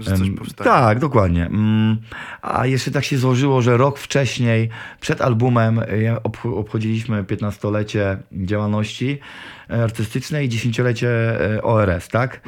[0.00, 0.70] Że coś powstaje.
[0.70, 1.46] Tak, dokładnie.
[1.46, 1.96] Mm,
[2.42, 4.68] A jeszcze tak się złożyło, że rok wcześniej,
[5.00, 5.84] przed albumem, e,
[6.22, 9.18] obch- obchodziliśmy 15-lecie działalności
[9.70, 11.08] e, artystycznej i 10-lecie
[11.56, 12.40] e, ORS, tak?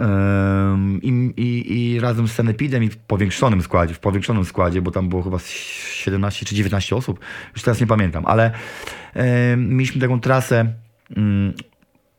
[0.00, 4.90] Em, I, i, I razem z Sanepidem i w powiększonym składzie, w powiększonym składzie, bo
[4.90, 7.20] tam było chyba z 17 czy 19 osób,
[7.54, 8.50] już teraz nie pamiętam, ale
[9.56, 10.72] mieliśmy taką trasę
[11.16, 11.52] mm,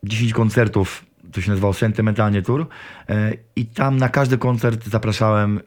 [0.04, 2.67] 10 koncertów, to się nazywało Sentymentalnie Tour
[3.10, 5.60] e, i tam na każdy koncert zapraszałem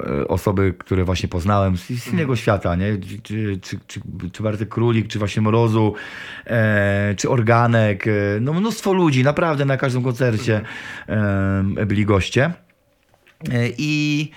[0.00, 2.98] e, osoby, które właśnie poznałem z, z innego świata, nie?
[3.22, 4.00] Czy, czy, czy,
[4.32, 5.94] czy, Bartek Królik, czy właśnie Mrozu,
[6.46, 10.60] e, czy Organek, e, no mnóstwo ludzi, naprawdę na każdym koncercie
[11.08, 12.52] e, byli goście.
[13.78, 14.30] I,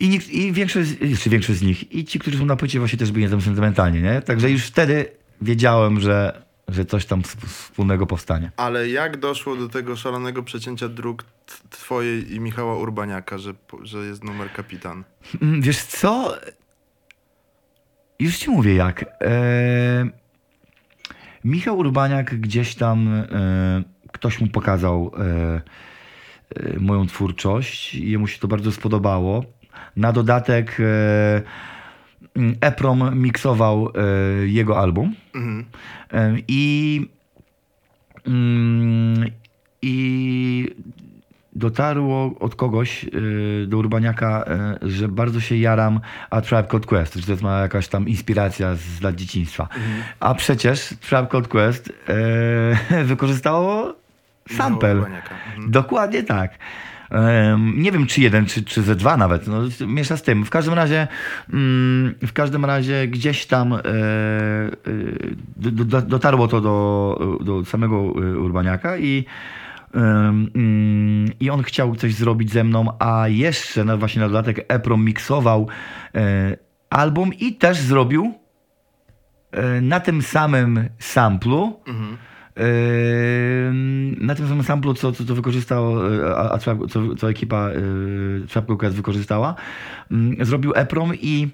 [0.00, 0.90] i, nikt, I większość,
[1.22, 4.02] czy większość z nich, i ci, którzy są na płycie, właśnie też byli tam sentymentalnie,
[4.02, 4.22] nie?
[4.22, 5.06] Także już wtedy
[5.42, 8.50] wiedziałem, że, że coś tam sp- wspólnego powstanie.
[8.56, 11.24] Ale jak doszło do tego szalonego przecięcia dróg
[11.70, 15.04] twojej i Michała Urbaniaka, że, że jest numer kapitan?
[15.42, 16.34] Mm, Wiesz co?
[18.18, 19.04] Już ci mówię jak.
[19.20, 20.08] E...
[21.44, 23.82] Michał Urbaniak gdzieś tam e...
[24.12, 25.60] ktoś mu pokazał e...
[26.56, 26.80] E...
[26.80, 29.44] moją twórczość i jemu się to bardzo spodobało.
[29.96, 31.42] Na dodatek e...
[32.60, 34.46] Eprom miksował e...
[34.46, 35.14] jego album.
[35.34, 35.64] Mhm.
[36.12, 37.00] E, I,
[38.26, 39.24] mm,
[39.82, 40.74] I
[41.52, 44.44] dotarło od kogoś y, do Urbaniaka,
[44.82, 48.74] że bardzo się jaram a Tribe Called Quest, że to jest ma jakaś tam inspiracja
[48.74, 49.68] z lat dzieciństwa.
[50.20, 51.92] A przecież Tribe Called Quest
[53.04, 53.94] wykorzystało
[54.56, 54.90] sample.
[54.90, 55.70] Mhm.
[55.70, 56.50] Dokładnie tak.
[57.74, 59.46] Nie wiem, czy jeden, czy, czy ze dwa nawet.
[59.46, 60.44] No, miesza z tym.
[60.44, 61.08] W każdym razie,
[61.52, 63.80] mm, w każdym razie gdzieś tam e, e,
[65.56, 69.24] do, do, dotarło to do, do samego e, Urbaniaka i,
[69.94, 75.04] mm, i on chciał coś zrobić ze mną, a jeszcze na, właśnie na dodatek Eprom
[75.04, 75.68] miksował
[76.90, 78.34] album i też zrobił
[79.82, 82.16] na tym samym samplu, Mhm.
[84.20, 87.70] Na tym samym samplu, co, co, co wykorzystał, yy, a, a co, co ekipa
[88.48, 89.54] Trap Quest wykorzystała,
[90.40, 91.48] zrobił EPROM i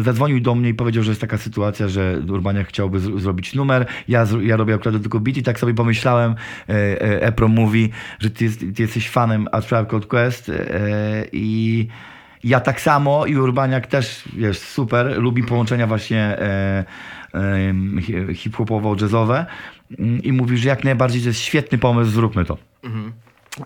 [0.00, 4.26] zadzwonił do mnie i powiedział, że jest taka sytuacja, że Urbaniak chciałby zrobić numer, ja,
[4.42, 6.34] ja robię akurat tylko beat i tak sobie pomyślałem,
[6.68, 10.54] yy, yy, EPROM mówi, że ty, jest, ty jesteś fanem A Tribe Called Quest yy,
[11.32, 11.88] i
[12.44, 16.84] ja tak samo i Urbaniak też, wiesz, super, lubi połączenia właśnie e,
[17.34, 19.44] e, hi- hip-hopowo-jazzowe
[20.22, 22.58] i mówi, że jak najbardziej to jest świetny pomysł, zróbmy to.
[22.82, 23.12] Mhm.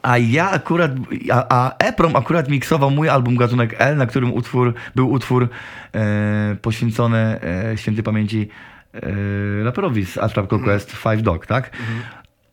[0.03, 0.91] A ja akurat,
[1.31, 5.49] a, a Eprom akurat miksował mój album Gatunek L, na którym utwór, był utwór
[5.95, 8.49] e, poświęcony e, świętej pamięci
[8.95, 11.71] e, raperowi z Atrap Quest Five Dog, tak?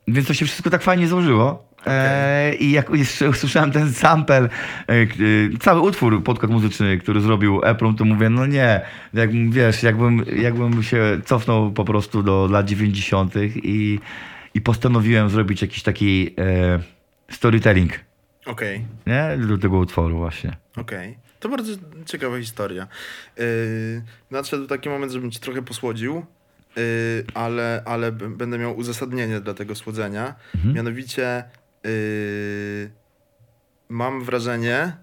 [0.07, 1.68] Więc to się wszystko tak fajnie złożyło.
[1.87, 2.89] E, I jak
[3.29, 4.49] usłyszałem ten sample,
[4.89, 5.07] e, e,
[5.59, 8.81] cały utwór, podkład muzyczny, który zrobił Eprom, to mówię, no nie,
[9.13, 13.33] jakbym, wiesz, jakbym, jakbym się cofnął po prostu do lat 90.
[13.55, 13.99] i,
[14.53, 16.79] i postanowiłem zrobić jakiś taki e,
[17.31, 17.99] storytelling,
[18.45, 18.85] Okej.
[19.07, 19.47] nie?
[19.47, 20.57] Do tego utworu właśnie.
[20.77, 21.17] Okej.
[21.39, 21.73] To bardzo
[22.05, 22.87] ciekawa historia.
[23.37, 23.45] Yy,
[24.31, 26.25] nadszedł taki moment, żebym ci trochę posłodził,
[26.75, 26.83] yy,
[27.33, 30.35] ale, ale będę miał uzasadnienie dla tego słodzenia.
[30.55, 30.75] Mhm.
[30.75, 31.43] Mianowicie
[31.83, 32.91] yy,
[33.89, 34.97] mam wrażenie,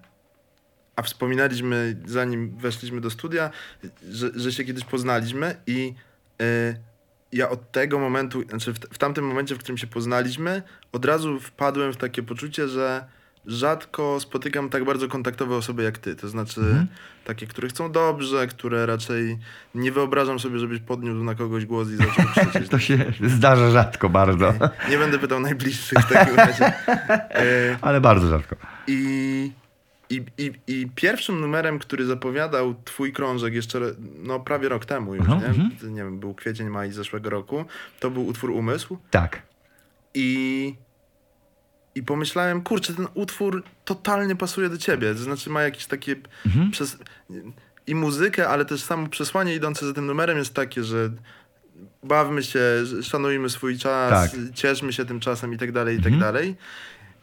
[0.95, 3.49] a wspominaliśmy zanim weszliśmy do studia,
[4.09, 5.93] że, że się kiedyś poznaliśmy i
[6.39, 6.45] yy,
[7.31, 10.61] ja od tego momentu, znaczy w, w tamtym momencie, w którym się poznaliśmy,
[10.91, 13.05] od razu wpadłem w takie poczucie, że
[13.47, 16.15] rzadko spotykam tak bardzo kontaktowe osoby jak ty.
[16.15, 16.87] To znaczy Mhm.
[17.25, 19.37] takie, które chcą dobrze, które raczej
[19.75, 22.69] nie wyobrażam sobie, żebyś podniósł na kogoś głos i zaczął krzyczeć.
[22.69, 24.53] To się zdarza rzadko bardzo,
[24.89, 26.65] Nie będę pytał najbliższych w takim razie.
[26.65, 28.55] E, ale bardzo rzadko.
[28.87, 29.51] I,
[30.09, 33.81] i, i, I pierwszym numerem, który zapowiadał twój krążek jeszcze
[34.23, 35.47] no, prawie rok temu już, Mhm, nie?
[35.47, 35.93] mhm.
[35.95, 37.65] nie wiem, był kwiecień, maj zeszłego roku,
[37.99, 39.41] to był utwór Umysł Tak.
[40.13, 40.75] i,
[41.97, 46.71] i pomyślałem, kurczę, ten utwór totalnie pasuje do ciebie, to znaczy ma jakieś takie Mhm.
[46.71, 46.97] przez,
[47.87, 51.09] i muzykę, ale też samo przesłanie idące za tym numerem jest takie, że
[52.03, 52.59] bawmy się,
[53.03, 54.39] szanujmy swój czas, Tak.
[54.53, 56.21] cieszmy się tym czasem i tak dalej, i tak Mhm.
[56.33, 56.55] dalej.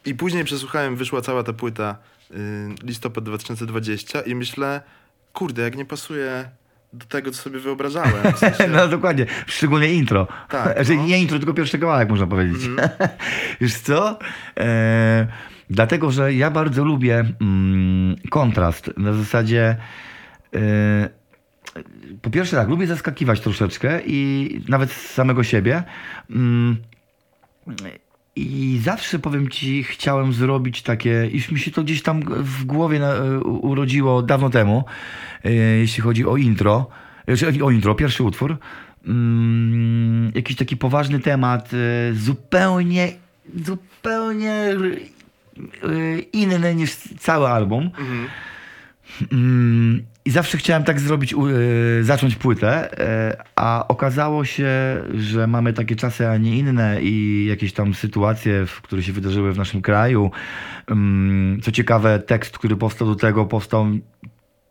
[0.05, 1.97] I później przesłuchałem, wyszła cała ta płyta
[2.31, 2.35] y,
[2.83, 4.83] listopad 2020 i myślę,
[5.33, 6.49] kurde, jak nie pasuje
[6.95, 8.33] do tego, co sobie wyobrażałem.
[8.35, 10.27] W sensie, No dokładnie, szczególnie intro.
[10.49, 11.07] Tak, Znaczy, no.
[11.07, 12.61] Nie intro, tylko pierwszy kawałek można powiedzieć.
[13.61, 14.19] Wiesz co?
[14.59, 15.27] E,
[15.71, 18.91] dlatego, że ja bardzo lubię mm, kontrast.
[18.97, 19.77] Na zasadzie
[20.55, 21.09] e,
[22.23, 25.83] po pierwsze tak, lubię zaskakiwać troszeczkę i nawet z samego siebie.
[26.31, 26.77] Mm,
[28.37, 32.99] i zawsze powiem ci, chciałem zrobić takie, już mi się to gdzieś tam w głowie
[32.99, 34.85] na, urodziło dawno temu,
[35.45, 36.87] e, jeśli chodzi o intro,
[37.27, 38.57] e, czy o intro, pierwszy utwór.
[39.07, 43.13] Mm, jakiś taki poważny temat, e, zupełnie,
[43.65, 44.77] zupełnie
[46.33, 47.85] inny niż cały album.
[47.85, 48.29] Mhm.
[49.33, 51.35] Mm, I zawsze chciałem tak zrobić,
[52.01, 54.71] y, zacząć płytę, e, a okazało się,
[55.15, 59.59] że mamy takie czasy, a nie inne i jakieś tam sytuacje, które się wydarzyły w
[59.59, 60.31] naszym kraju.
[60.87, 63.87] Mm, Co ciekawe, tekst, który powstał do tego, powstał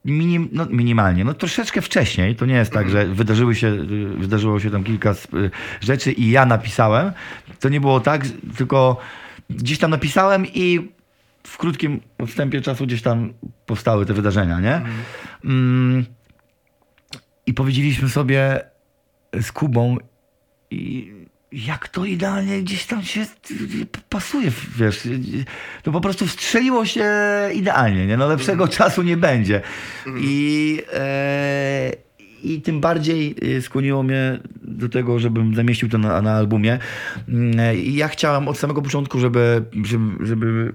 [0.06, 2.36] minim, no, minimalnie, no troszeczkę wcześniej.
[2.36, 3.72] To nie jest tak, że wydarzyły się,
[4.18, 5.16] wydarzyło się tam kilka
[5.82, 7.12] rzeczy i ja napisałem.
[7.60, 8.26] To nie było tak,
[8.58, 8.98] tylko
[9.50, 10.92] gdzieś tam napisałem i
[11.48, 13.34] w krótkim odstępie czasu gdzieś tam
[13.66, 14.82] powstały te wydarzenia, nie?
[15.46, 16.06] Mm.
[17.46, 18.62] I powiedzieliśmy sobie
[19.42, 19.98] z Kubą,
[20.72, 21.14] i
[21.52, 23.26] jak to idealnie gdzieś tam się
[24.10, 25.08] pasuje, wiesz,
[25.84, 27.06] to po prostu wstrzeliło się
[27.54, 28.18] idealnie, nie?
[28.18, 29.62] No lepszego czasu nie będzie.
[30.18, 31.92] I, e,
[32.44, 36.80] I tym bardziej e, skłoniło mnie do tego, żebym zamieścił to na, na albumie.
[37.30, 40.74] Mm, I ja chciałem od samego początku, żeby, żeby, żeby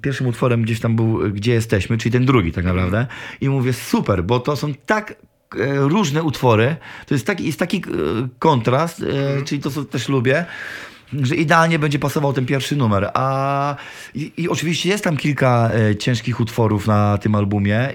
[0.00, 3.06] pierwszym utworem gdzieś tam był Gdzie jesteśmy, czyli ten drugi tak naprawdę.
[3.40, 6.76] I mówię super, bo to są tak e, różne utwory.
[7.06, 7.80] To jest taki, jest taki e,
[8.38, 10.44] kontrast, e, czyli to, co też lubię,
[11.22, 13.10] że idealnie będzie pasował ten pierwszy numer.
[13.14, 13.76] A
[14.14, 17.88] i, i oczywiście jest tam kilka ciężkich utworów na tym albumie,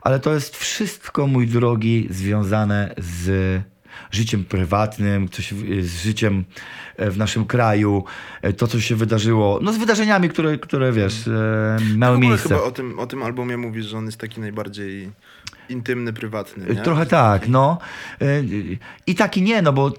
[0.00, 3.62] ale to jest wszystko, mój drogi, związane z
[4.10, 6.44] życiem prywatnym, coś, w- z życiem
[6.96, 8.04] e, w naszym kraju,
[8.42, 12.48] e, to, co się wydarzyło, no z wydarzeniami, które, które wiesz, e, miały ogóle miejsce.
[12.48, 15.10] chyba o tym, o tym albumie mówisz, że on jest taki najbardziej
[15.68, 16.80] intymny, prywatny, nie?
[16.82, 17.78] Trochę tak, no.
[19.06, 19.92] I tak i nie, no bo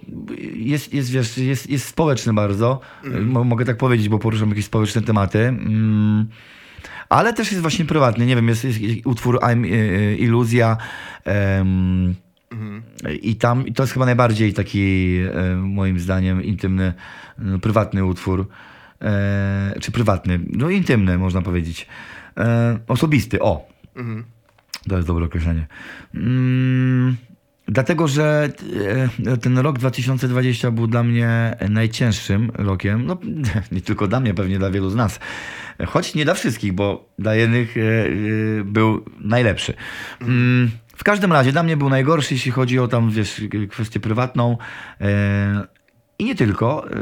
[0.55, 2.79] jest, jest wiesz, jest, jest społeczny bardzo.
[3.21, 5.39] Mo- Mogę tak powiedzieć, bo poruszam jakieś społeczne tematy.
[5.39, 6.27] Mm.
[7.09, 8.25] Ale też jest właśnie prywatny.
[8.25, 10.77] Nie wiem, jest, jest utwór I'm e, Iluzja.
[12.61, 12.83] Em,
[13.21, 16.93] I tam, i to jest chyba najbardziej taki, e, moim zdaniem, intymny,
[17.37, 18.47] no, prywatny utwór.
[19.01, 21.87] E, czy prywatny, no intymny można powiedzieć.
[22.37, 23.69] E, osobisty, o.
[24.89, 25.67] To jest dobre określenie.
[26.15, 27.15] Mm,
[27.67, 28.49] dlatego, że
[29.25, 33.05] e, ten rok 2020 był dla mnie najcięższym rokiem.
[33.05, 33.17] No,
[33.71, 35.19] nie tylko dla mnie, pewnie dla wielu z nas.
[35.87, 37.81] Choć nie dla wszystkich, bo dla jednych e,
[38.63, 39.73] był najlepszy.
[40.21, 40.71] Mm,
[41.01, 44.57] w każdym razie dla mnie był najgorszy, jeśli chodzi o tam, wiesz, kwestię prywatną.
[45.01, 45.67] E,
[46.19, 46.91] I nie tylko.
[46.91, 46.95] E,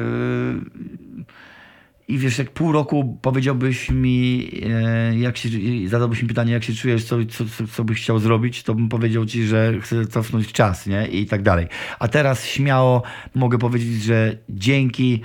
[2.07, 5.49] i wiesz, jak pół roku powiedziałbyś mi, e, jak się,
[5.87, 9.25] zadałbyś mi pytanie, jak się czujesz, co, co, co, byś chciał zrobić, to bym powiedział
[9.25, 11.07] ci, że chcę cofnąć czas, nie?
[11.07, 11.67] I tak dalej.
[11.99, 13.03] A teraz śmiało
[13.35, 15.21] mogę powiedzieć, że dzięki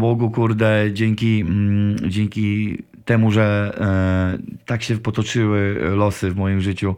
[0.00, 6.96] Bogu, kurde, dzięki, mm, dzięki temu, że e, tak się potoczyły losy w moim życiu,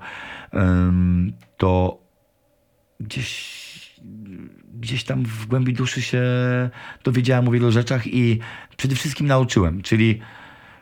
[1.56, 1.98] to
[3.00, 3.60] gdzieś
[4.74, 6.22] gdzieś tam w głębi duszy się
[7.04, 8.38] dowiedziałem o wielu rzeczach i
[8.76, 10.20] przede wszystkim nauczyłem, czyli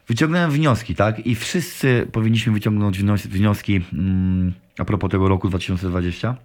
[0.09, 1.27] wyciągnąłem wnioski, tak?
[1.27, 6.37] I wszyscy powinniśmy wyciągnąć wnios- wnioski mm, a propos tego roku 2020,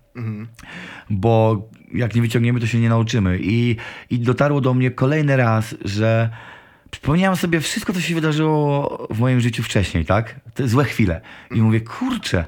[1.10, 3.40] bo jak nie wyciągniemy, to się nie nauczymy.
[3.42, 3.76] I,
[4.10, 6.30] I dotarło do mnie kolejny raz, że
[6.94, 10.40] przypomniałem sobie wszystko, co się wydarzyło w moim życiu wcześniej, tak?
[10.54, 11.22] Te złe chwile.
[11.52, 12.46] I mówię, kurczę,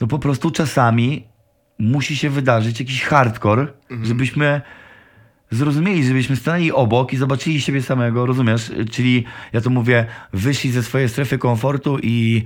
[0.00, 1.24] no po prostu czasami
[1.78, 3.66] musi się wydarzyć jakiś hardcore,
[4.02, 4.60] żebyśmy
[5.50, 8.72] zrozumieli, żebyśmy stanęli obok i zobaczyli siebie samego, rozumiesz?
[8.90, 12.44] Czyli ja to mówię, wyszli ze swojej strefy komfortu i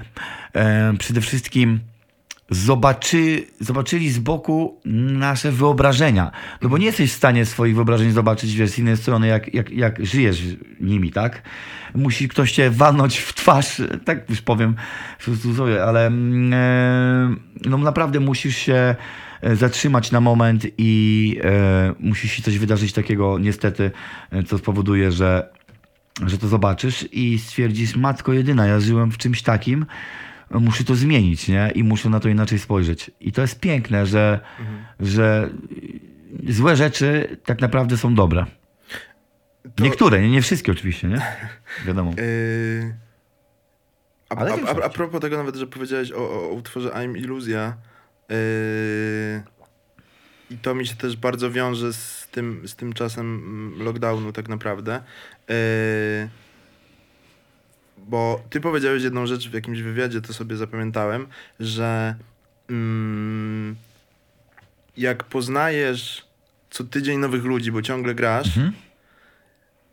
[0.55, 1.81] e, przede wszystkim
[2.51, 6.31] zobaczy, zobaczyli z boku nasze wyobrażenia.
[6.63, 9.71] No bo nie jesteś w stanie swoich wyobrażeń zobaczyć wiesz, z innej strony, jak, jak,
[9.71, 10.43] jak żyjesz
[10.81, 11.43] nimi, tak?
[11.95, 14.75] Musi ktoś cię walnąć w twarz, tak już powiem
[15.19, 18.95] w cudzysłowie, ale mm, e, no naprawdę musisz się
[19.41, 23.91] e, zatrzymać na moment i e, musi się coś wydarzyć takiego niestety,
[24.33, 25.61] e, co spowoduje, że
[26.27, 29.87] że to zobaczysz i stwierdzisz, matko jedyna, ja żyłem w czymś takim,
[30.51, 31.73] muszę to zmienić, nie?
[31.75, 33.11] I muszę na to inaczej spojrzeć.
[33.21, 34.41] I to jest piękne, że,
[35.01, 35.51] że
[36.49, 38.47] złe rzeczy tak naprawdę są dobre.
[39.75, 41.21] To- Niektóre, nie, nie wszystkie oczywiście, nie?
[41.87, 42.11] Wiadomo.
[42.17, 42.95] Yy,
[44.29, 47.77] a, a, a, a propos tego nawet, że powiedziałeś o, o, o utworze I'm Iluzja
[48.29, 48.37] yy,
[50.51, 53.43] i to mi się też bardzo wiąże z tym, z tym czasem
[53.79, 55.03] lockdownu tak naprawdę.
[55.49, 55.55] Yy,
[58.11, 61.27] bo ty powiedziałeś jedną rzecz w jakimś wywiadzie, to sobie zapamiętałem,
[61.61, 62.15] że
[62.71, 63.77] mm,
[64.97, 66.25] jak poznajesz
[66.71, 68.73] co tydzień nowych ludzi, bo ciągle grasz, Mhm.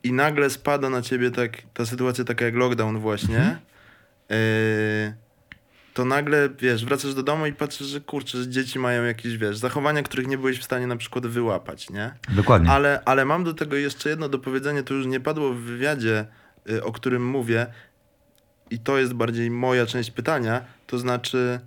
[0.03, 3.57] i nagle spada na ciebie tak, ta sytuacja taka jak lockdown właśnie,
[4.29, 4.35] yy,
[5.93, 9.57] to nagle, wiesz, wracasz do domu i patrzysz, że kurczę, że dzieci mają jakieś, wiesz,
[9.57, 12.13] zachowania, których nie byłeś w stanie na przykład wyłapać, nie?
[12.29, 12.69] Dokładnie.
[12.71, 16.25] Ale, ale mam do tego jeszcze jedno do powiedzenia, to już nie padło w wywiadzie,
[16.69, 17.67] y, o którym mówię
[18.71, 21.59] i to jest bardziej moja część pytania, to znaczy,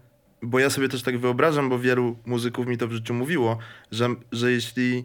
[0.42, 3.58] bo ja sobie też tak wyobrażam, bo wielu muzyków mi to w życiu mówiło,
[3.92, 5.04] że, że jeśli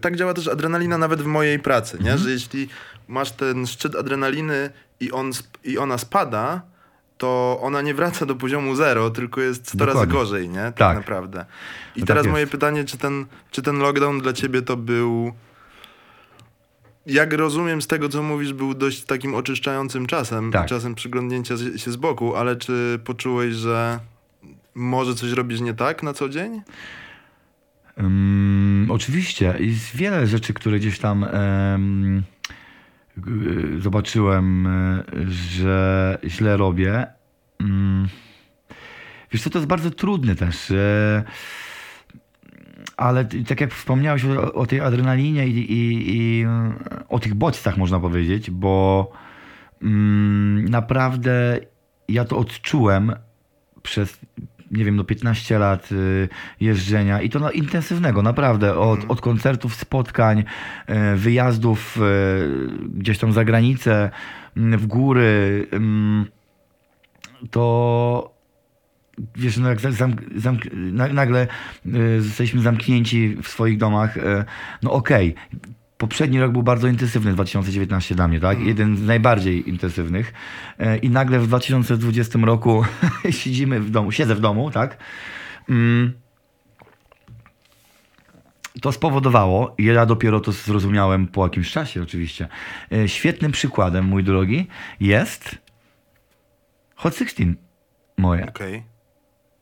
[0.00, 2.18] tak działa też adrenalina nawet w mojej pracy, nie?
[2.18, 2.68] Że jeśli
[3.08, 5.30] masz ten szczyt adrenaliny i, on,
[5.64, 6.62] i ona spada,
[7.18, 10.62] to ona nie wraca do poziomu zero, tylko jest 100 razy gorzej, nie?
[10.62, 10.96] Tak, Tak.
[10.96, 11.44] naprawdę.
[11.96, 15.32] I No teraz tak moje pytanie, czy ten, czy ten lockdown dla ciebie to był
[17.06, 20.66] jak rozumiem z tego, co mówisz, był dość takim oczyszczającym czasem, Tak.
[20.68, 24.00] czasem przyglądnięcia się z boku, ale czy poczułeś, że
[24.74, 26.62] może coś robisz nie tak na co dzień?
[27.96, 29.54] Mm, oczywiście.
[29.58, 31.26] Jest wiele rzeczy, które gdzieś tam
[33.16, 37.06] g- zobaczyłem, e, że źle robię.
[37.60, 38.08] Mm.
[39.32, 40.70] Wiesz co, to jest bardzo trudne też.
[40.70, 41.24] e,
[43.00, 46.46] Ale tak jak wspomniałeś o, o tej adrenalinie i, i, i
[47.08, 49.12] o tych bodźcach, można powiedzieć, bo
[49.82, 51.60] mm, naprawdę
[52.08, 53.12] ja to odczułem
[53.82, 54.20] przez,
[54.70, 56.28] nie wiem, no 15 lat y,
[56.60, 62.00] jeżdżenia i to no, intensywnego, naprawdę, od, od koncertów, spotkań, y, wyjazdów y,
[62.94, 64.10] gdzieś tam za granicę,
[64.56, 65.66] w góry,
[67.50, 68.39] to
[69.36, 71.46] wiesz, no jak za- zamk, zamk, na, nagle
[71.86, 74.44] y, zostaliśmy zamknięci w swoich domach, y,
[74.82, 75.34] no okej.
[75.98, 78.60] Poprzedni rok był bardzo intensywny, 2019 dla mnie, tak?
[78.60, 80.32] Jeden z najbardziej intensywnych.
[80.78, 82.84] E, I nagle w 2020 roku
[83.30, 84.96] siedzimy w domu, siedzę w domu, tak?
[85.68, 86.12] Mm.
[88.82, 92.48] To spowodowało, i ja dopiero to zrozumiałem po jakimś czasie oczywiście,
[93.06, 94.66] świetnym przykładem, mój drogi,
[95.00, 95.58] jest
[97.00, 97.54] Hot 16
[98.16, 98.46] moje.
[98.48, 98.82] Okej.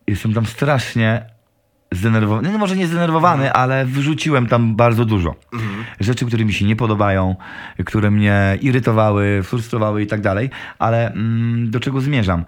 [0.08, 1.24] Jestem tam strasznie
[1.92, 5.34] zdenerwowany, no może nie zdenerwowany, ale wyrzuciłem tam bardzo dużo.
[5.52, 5.84] Mhm.
[6.00, 7.36] Rzeczy, które mi się nie podobają,
[7.84, 12.44] które mnie irytowały, frustrowały i tak dalej, ale mm, do czego zmierzam?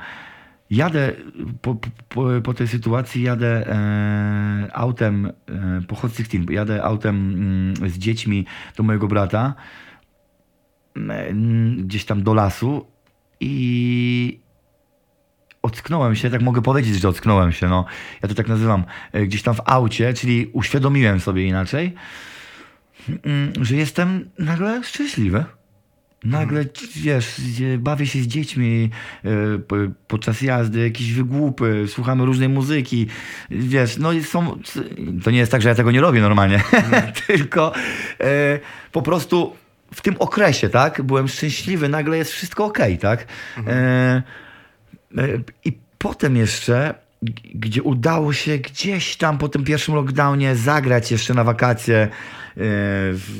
[0.71, 1.13] Jadę
[1.63, 1.77] po,
[2.09, 7.17] po, po tej sytuacji, jadę e, autem e, po Hot 16, jadę autem
[7.77, 8.47] mm, z dziećmi
[8.77, 9.55] do mojego brata
[11.77, 12.87] gdzieś tam do lasu
[13.41, 14.39] i
[15.63, 17.85] ocknąłem się, tak mogę powiedzieć, że ocknąłem się, no.
[18.23, 21.95] Ja to tak nazywam, e, gdzieś tam w aucie, czyli uświadomiłem sobie inaczej,
[23.09, 25.45] mm, że jestem nagle szczęśliwy.
[26.25, 26.65] Nagle,
[26.97, 28.91] wiesz, gdzie bawię się z dziećmi
[29.25, 29.77] e, po-
[30.09, 33.07] podczas jazdy, jakieś wygłupy, słuchamy różnej muzyki,
[33.51, 34.59] wiesz, no i są,
[35.25, 36.61] to nie jest tak, że ja tego nie robię normalnie,
[37.27, 37.73] tylko
[38.21, 38.59] e,
[38.93, 39.57] po prostu
[39.95, 43.27] w tym okresie, tak, byłem szczęśliwy, nagle jest wszystko okej, tak.
[43.67, 44.23] E, e,
[45.65, 46.95] I potem jeszcze,
[47.55, 52.09] gdzie udało się gdzieś tam po tym pierwszym lockdownie zagrać jeszcze na wakacje,
[52.57, 52.61] e,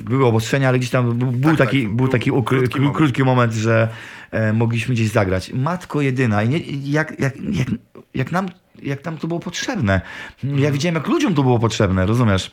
[0.05, 2.97] były obostrzenia, ale gdzieś tam był, Tak, taki, tak, był taki ukry, krótki moment.
[2.97, 3.89] krótki moment, że
[4.31, 5.53] e, mogliśmy gdzieś zagrać.
[5.53, 6.43] Matko jedyna.
[6.43, 7.68] I nie, jak, jak, jak,
[8.14, 8.49] jak, nam,
[8.83, 10.01] jak nam to było potrzebne.
[10.45, 12.51] Ja widziałem, jak ludziom to było potrzebne, rozumiesz?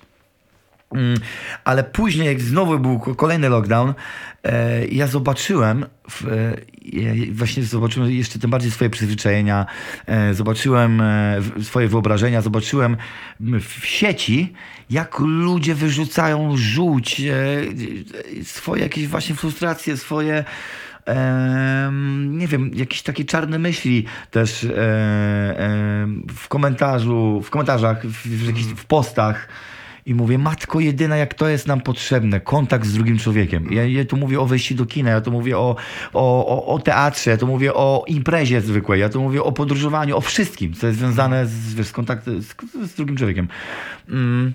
[0.92, 1.20] Mm,
[1.64, 3.94] Ale później, jak znowu był ko- kolejny lockdown,
[4.44, 5.88] e, ja zobaczyłem, e,
[7.32, 9.66] właśnie zobaczyłem jeszcze tym bardziej swoje przyzwyczajenia,
[10.06, 11.02] e, zobaczyłem
[11.64, 12.98] swoje wyobrażenia, zobaczyłem
[13.62, 14.54] w sieci,
[14.90, 17.22] jak ludzie wyrzucają żółć,
[18.44, 20.44] swoje jakieś właśnie frustracje, swoje
[22.30, 24.68] nie wiem, jakieś takie czarne myśli też
[26.36, 29.48] w komentarzu, w komentarzach, w, w, w postach.
[30.08, 33.74] I mówię, matko jedyna, jak to jest nam potrzebne, kontakt z drugim człowiekiem.
[33.74, 35.76] Ja, ja tu mówię o wejściu do kina, ja tu mówię o,
[36.14, 40.18] o, o, o teatrze, ja tu mówię o imprezie zwykłej, ja tu mówię o podróżowaniu,
[40.18, 42.56] o wszystkim, co jest związane z, z kontaktem z,
[42.92, 43.48] z drugim człowiekiem.
[44.10, 44.54] Mm.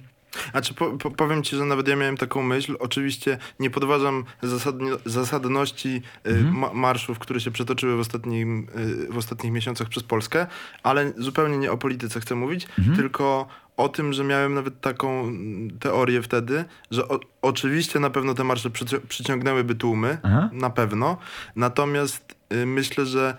[0.53, 4.25] A czy po, po, powiem ci, że nawet ja miałem taką myśl, oczywiście nie podważam
[4.43, 6.59] zasadni, zasadności y, Mhm.
[6.59, 8.67] ma, marszów, które się przetoczyły w, ostatnim,
[9.09, 10.47] y, w ostatnich miesiącach przez Polskę,
[10.83, 12.97] ale zupełnie nie o polityce chcę mówić, Mhm.
[12.97, 18.35] tylko o tym, że miałem nawet taką mm, teorię wtedy, że o, oczywiście na pewno
[18.35, 20.51] te marsze przyci- przyciągnęłyby tłumy, Aha.
[20.53, 21.17] na pewno,
[21.57, 23.37] natomiast y, myślę, że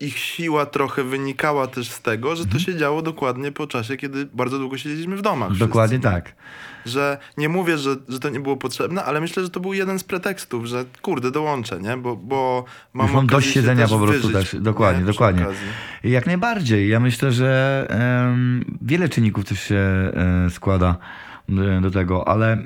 [0.00, 4.26] ich siła trochę wynikała też z tego, że to się działo dokładnie po czasie, kiedy
[4.26, 5.48] bardzo długo siedzieliśmy w domach.
[5.48, 5.66] wszyscy.
[5.66, 6.32] Dokładnie tak.
[6.86, 9.98] Że nie mówię, że, że to nie było potrzebne, ale myślę, że to był jeden
[9.98, 11.96] z pretekstów, że kurde, dołączę, nie?
[11.96, 14.62] Bo, bo mam, Już mam dość siedzenia po prostu wyżyć, też.
[14.62, 15.06] Dokładnie, nie?
[15.06, 15.46] Dokładnie.
[16.04, 16.88] Jak najbardziej.
[16.88, 20.12] Ja myślę, że em, wiele czynników też się e,
[20.50, 20.96] składa
[21.48, 22.58] e, do tego, ale e,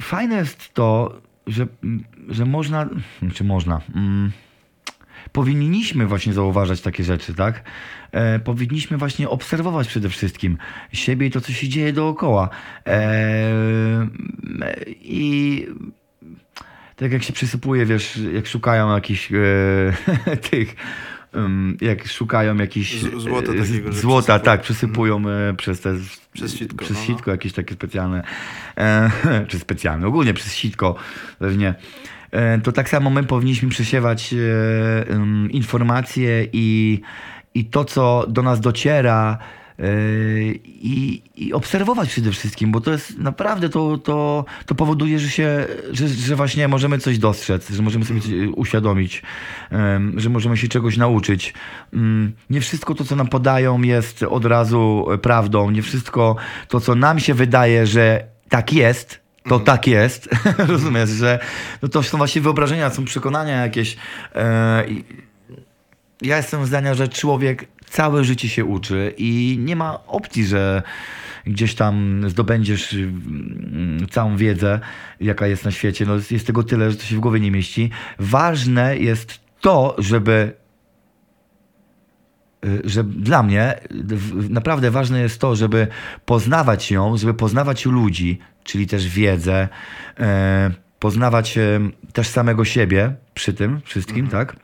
[0.00, 1.20] fajne jest to,
[1.50, 1.66] że,
[2.28, 2.88] że można,
[3.34, 4.32] czy można, mm,
[5.32, 7.62] powinniśmy właśnie zauważać takie rzeczy, tak?
[8.12, 10.58] E, powinniśmy właśnie obserwować przede wszystkim
[10.92, 12.48] siebie i to, co się dzieje dookoła.
[12.86, 14.08] E,
[15.02, 15.66] I
[16.96, 20.76] tak jak się przysypuje, wiesz, jak szukają jakichś e, tych,
[21.34, 25.94] em, jak szukają jakichś złota e, takiego, złota, tak, przysypują e, przez te
[26.32, 27.06] Przez sitko, przez no, no.
[27.06, 28.22] sitko jakieś takie specjalne,
[28.76, 29.10] e,
[29.48, 30.94] czy specjalne, ogólnie przez sitko
[31.38, 31.74] pewnie.
[32.30, 34.34] E, to tak samo my powinniśmy przesiewać
[35.50, 37.00] informacje i,
[37.54, 39.38] i to, co do nas dociera,
[40.64, 45.66] i, i obserwować przede wszystkim, bo to jest naprawdę to, to, to powoduje, że się,
[45.92, 49.22] że, że właśnie możemy coś dostrzec, że możemy sobie coś uświadomić,
[50.16, 51.54] że możemy się czegoś nauczyć.
[51.92, 55.70] Mm, Nie wszystko to, co nam podają, jest od razu prawdą.
[55.70, 56.36] Nie wszystko
[56.68, 60.28] to, co nam się wydaje, że tak jest, to tak jest.
[60.58, 61.38] Rozumiesz, że
[61.82, 63.96] no to są właśnie wyobrażenia, są przekonania jakieś.
[64.34, 64.84] E,
[66.22, 70.82] ja jestem zdania, że człowiek całe życie się uczy i nie ma opcji, że
[71.46, 74.80] gdzieś tam zdobędziesz mm, całą wiedzę,
[75.20, 76.06] jaka jest na świecie.
[76.06, 77.90] No, jest tego tyle, że to się w głowie nie mieści.
[78.18, 80.52] Ważne jest to, żeby
[82.64, 83.80] y, że dla mnie
[84.50, 85.86] naprawdę ważne jest to, żeby
[86.26, 89.68] poznawać ją, żeby poznawać ludzi, czyli też wiedzę,
[90.20, 91.58] e, poznawać
[92.12, 94.56] też samego siebie przy tym wszystkim, tak?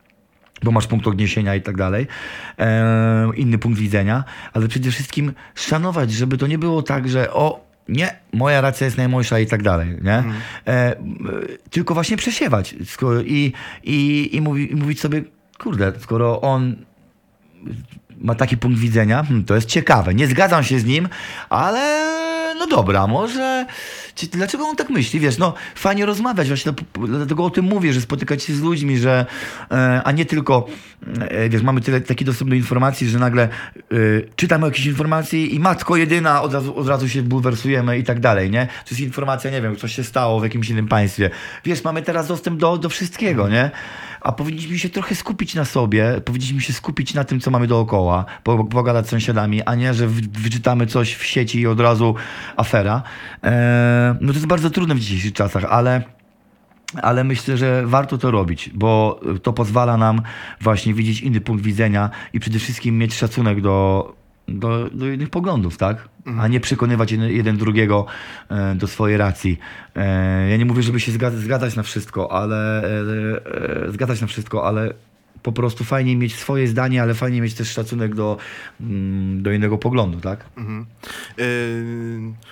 [0.62, 2.07] Bo masz punkt odniesienia i tak dalej,
[2.59, 7.66] e, inny punkt widzenia, ale przede wszystkim szanować, żeby to nie było tak, że o,
[7.88, 10.24] nie, moja racja jest najmojsza i tak dalej, nie?
[10.66, 11.18] E, m,
[11.70, 12.74] tylko właśnie przesiewać
[13.24, 13.52] i,
[13.84, 15.24] i, i, mówi, i mówić sobie,
[15.59, 16.76] kurde, skoro on
[18.18, 20.14] ma taki punkt widzenia, hmm, to jest ciekawe.
[20.14, 21.09] Nie zgadzam się z nim,
[21.48, 22.25] ale
[22.70, 23.66] no no dobra, może,
[24.32, 28.00] dlaczego on tak myśli, wiesz, no fajnie rozmawiać, właśnie to- dlatego o tym mówię, że
[28.00, 29.26] spotykać się z ludźmi, że,
[29.70, 30.66] e, a nie tylko,
[31.20, 33.48] e, wiesz, mamy tyle, taki dostęp do informacji, że nagle e,
[34.36, 38.50] czytamy jakieś informacje i matko jedyna, od razu, od razu się bulwersujemy i tak dalej,
[38.50, 38.66] nie?
[38.66, 41.30] To jest informacja, nie wiem, coś się stało w jakimś innym państwie.
[41.64, 43.70] Wiesz, mamy teraz dostęp do, do wszystkiego, nie?
[44.26, 48.24] A powinniśmy się trochę skupić na sobie, powinniśmy się skupić na tym, co mamy dookoła,
[48.42, 52.14] po- pogadać z sąsiadami, a nie, że wy- wyczytamy coś w sieci i od razu
[52.56, 53.02] afera.
[53.42, 53.52] Eee,
[54.20, 56.02] no to jest bardzo trudne w dzisiejszych czasach, ale
[57.02, 60.22] ale myślę, że warto to robić, bo to pozwala nam
[60.60, 64.14] właśnie widzieć inny punkt widzenia i przede wszystkim mieć szacunek do,
[64.49, 66.09] do, do innych poglądów, tak?
[66.38, 68.07] A nie przekonywać jeden, jeden drugiego
[68.49, 69.59] e, do swojej racji.
[69.97, 74.68] E, ja nie mówię, żeby się zgadzać, na wszystko, ale e, e, zgadzać na wszystko,
[74.68, 74.94] ale
[75.47, 78.36] po prostu fajnie mieć swoje zdanie, ale fajnie mieć też szacunek do,
[78.80, 80.44] mm, do innego poglądu, tak?
[80.57, 80.86] Mhm.
[81.38, 81.44] Yy,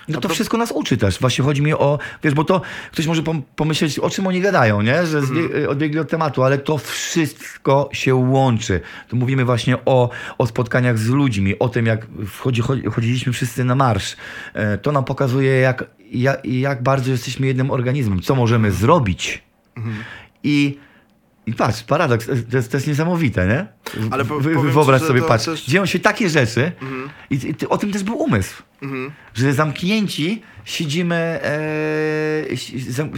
[0.07, 1.19] No to pro- wszystko nas uczy też.
[1.19, 4.81] Właśnie chodzi mi o, wiesz, bo to ktoś może pom- pomyśleć, o czym oni gadają,
[4.81, 5.05] nie?
[5.05, 8.81] Że zbie- odbiegli od tematu, ale to wszystko się łączy.
[9.09, 13.63] Tu mówimy właśnie o, o spotkaniach z ludźmi, o tym, jak wchodzi, chodzi- chodziliśmy wszyscy
[13.63, 14.15] na marsz.
[14.53, 19.43] E, To nam pokazuje, jak, jak, jak bardzo jesteśmy jednym organizmem, co możemy zrobić.
[20.43, 20.77] I
[21.47, 23.67] i patrz, paradoks, to jest, to jest niesamowite, nie?
[24.11, 26.71] Ale po- Wy- powiem ci, Wyobraź sobie, patrz, też- dzieją się takie rzeczy
[27.29, 29.11] i, i ty- o tym też był umysł Mhm.
[29.33, 32.57] że zamknięci siedzimy, e,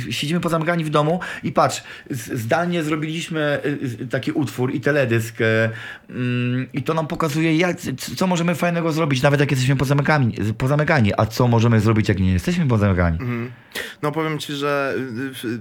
[0.09, 3.61] siedzimy pozamykani w domu i patrz, zdalnie zrobiliśmy e,
[4.03, 5.69] e, taki utwór i teledysk e,
[6.09, 7.77] mm, i to nam pokazuje, jak,
[8.15, 12.33] co możemy fajnego zrobić, nawet jak jesteśmy pozamykani, pozamykani, a co możemy zrobić, jak nie
[12.33, 13.17] jesteśmy pozamykani.
[13.21, 13.51] Mhm.
[14.01, 15.59] No powiem ci, że y, y,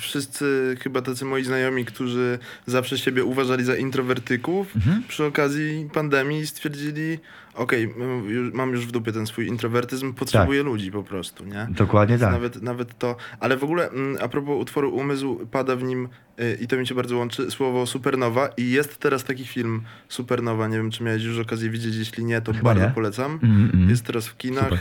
[0.00, 5.02] wszyscy chyba tacy moi znajomi, którzy zawsze siebie uważali za introwertyków, Mhm.
[5.08, 7.18] przy okazji pandemii stwierdzili,
[7.56, 7.94] okej,
[8.26, 11.66] już- mam już w dupie ten swój introwertyzm, potrzebuję ludzi po prostu, nie?
[11.70, 12.32] Dokładnie tak.
[12.32, 13.90] Nawet, nawet to, ale w ogóle
[14.20, 16.08] a propos utworu Umysł, pada w nim
[16.40, 20.68] y, i to mi się bardzo łączy, słowo Supernowa i jest teraz taki film Supernowa,
[20.68, 22.90] nie wiem czy miałeś już okazję widzieć, jeśli nie, to Chyba bardzo nie.
[22.94, 23.38] polecam.
[23.42, 23.90] Mm, mm.
[23.90, 24.64] Jest teraz w kinach.
[24.64, 24.80] Super.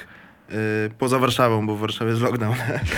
[0.51, 0.55] Y,
[0.99, 2.55] Poza Warszawą, bo w Warszawie jest lockdown,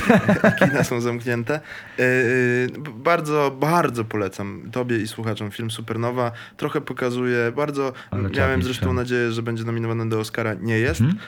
[0.60, 1.60] kina są zamknięte.
[2.00, 6.32] Y, y, Bardzo, bardzo polecam tobie i słuchaczom film Supernowa.
[6.58, 8.96] Trochę pokazuje, bardzo Ale miałem zresztą film.
[8.96, 10.54] nadzieję, że będzie nominowany do Oscara.
[10.54, 11.20] Nie jest, Mhm.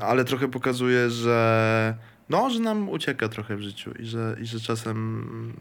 [0.00, 1.94] ale trochę pokazuje, że
[2.28, 5.52] no, że nam ucieka trochę w życiu i że, i że czasem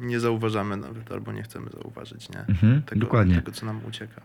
[0.00, 2.40] nie zauważamy nawet, albo nie chcemy zauważyć, nie?
[2.48, 3.34] Mhm, Tego, dokładnie.
[3.34, 4.20] tego, co nam ucieka.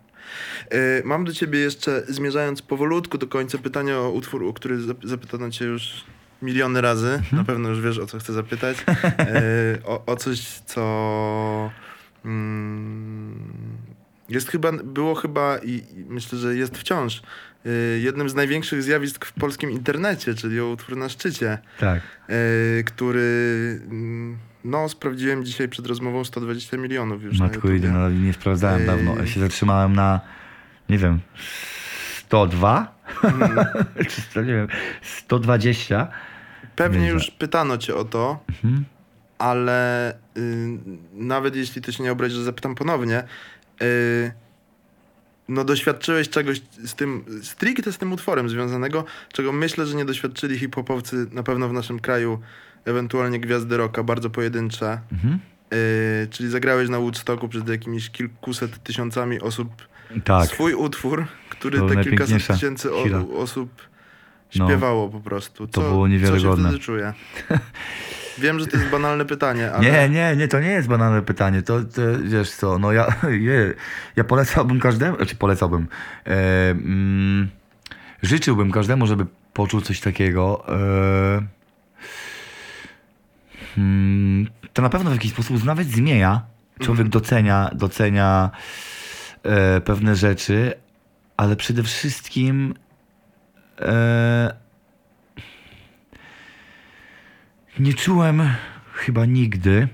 [0.74, 5.08] Y, Mam do ciebie jeszcze, zmierzając powolutku do końca, pytanie o utwór, o który zap-
[5.08, 6.04] zapytano cię już
[6.42, 7.08] miliony razy.
[7.14, 7.38] Mhm.
[7.38, 8.78] Na pewno już wiesz, o co chcę zapytać.
[8.80, 11.72] Y, o, o coś, co
[12.26, 13.78] mm,
[14.30, 17.22] jest chyba, było chyba i, i myślę, że jest wciąż
[17.66, 22.02] y, jednym z największych zjawisk w polskim internecie, czyli o utwór na szczycie, Tak.
[22.30, 27.74] y, który mm, no, sprawdziłem dzisiaj przed rozmową 120 milionów już na Matko YouTubie.
[27.74, 28.88] jedyna, nie sprawdzałem Ej.
[28.88, 29.16] dawno.
[29.18, 30.20] Ja się zatrzymałem na,
[30.90, 31.20] nie wiem,
[32.18, 32.96] 102?
[33.24, 33.66] Mhm.
[34.10, 34.68] Czy to, nie wiem,
[35.02, 36.08] 120?
[36.76, 37.14] Pewnie Nieźle.
[37.14, 38.86] już pytano cię o to, Mhm.
[39.38, 40.68] ale y,
[41.14, 43.24] nawet jeśli ty się nie obrazisz, że zapytam ponownie,
[43.82, 44.32] y,
[45.50, 50.60] no doświadczyłeś czegoś z tym, stricte z tym utworem związanego, czego myślę, że nie doświadczyli
[50.60, 52.40] hip-hopowcy na pewno w naszym kraju,
[52.90, 55.00] ewentualnie gwiazdy rocka, bardzo pojedyncze.
[55.12, 55.40] Mhm.
[55.74, 59.70] Y, czyli zagrałeś na Woodstocku przed jakimiś kilkuset tysiącami osób
[60.24, 60.48] Tak.
[60.50, 63.04] swój utwór, który To te kilkaset tysięcy o,
[63.38, 63.90] osób
[64.56, 64.66] No.
[64.68, 65.68] śpiewało po prostu.
[65.68, 66.56] To Co, było niewiarygodne.
[66.56, 67.14] Co się wtedy czuje?
[68.38, 69.92] Wiem, że to jest banalne pytanie, ale...
[69.92, 71.62] Nie, nie, nie, to nie jest banalne pytanie.
[71.62, 73.08] To, to wiesz co, no ja,
[73.50, 73.74] je,
[74.16, 75.88] ja polecałbym każdemu, znaczy polecałbym,
[76.28, 77.50] e, mm,
[78.24, 80.66] życzyłbym każdemu, żeby poczuł coś takiego.
[80.68, 81.42] E,
[84.74, 86.42] to na pewno w jakiś sposób nawet zmienia.
[86.80, 88.50] Człowiek docenia, docenia
[89.44, 90.74] e, pewne rzeczy,
[91.38, 92.74] ale przede wszystkim
[93.82, 94.54] e,
[97.80, 98.42] nie czułem
[98.94, 99.88] chyba nigdy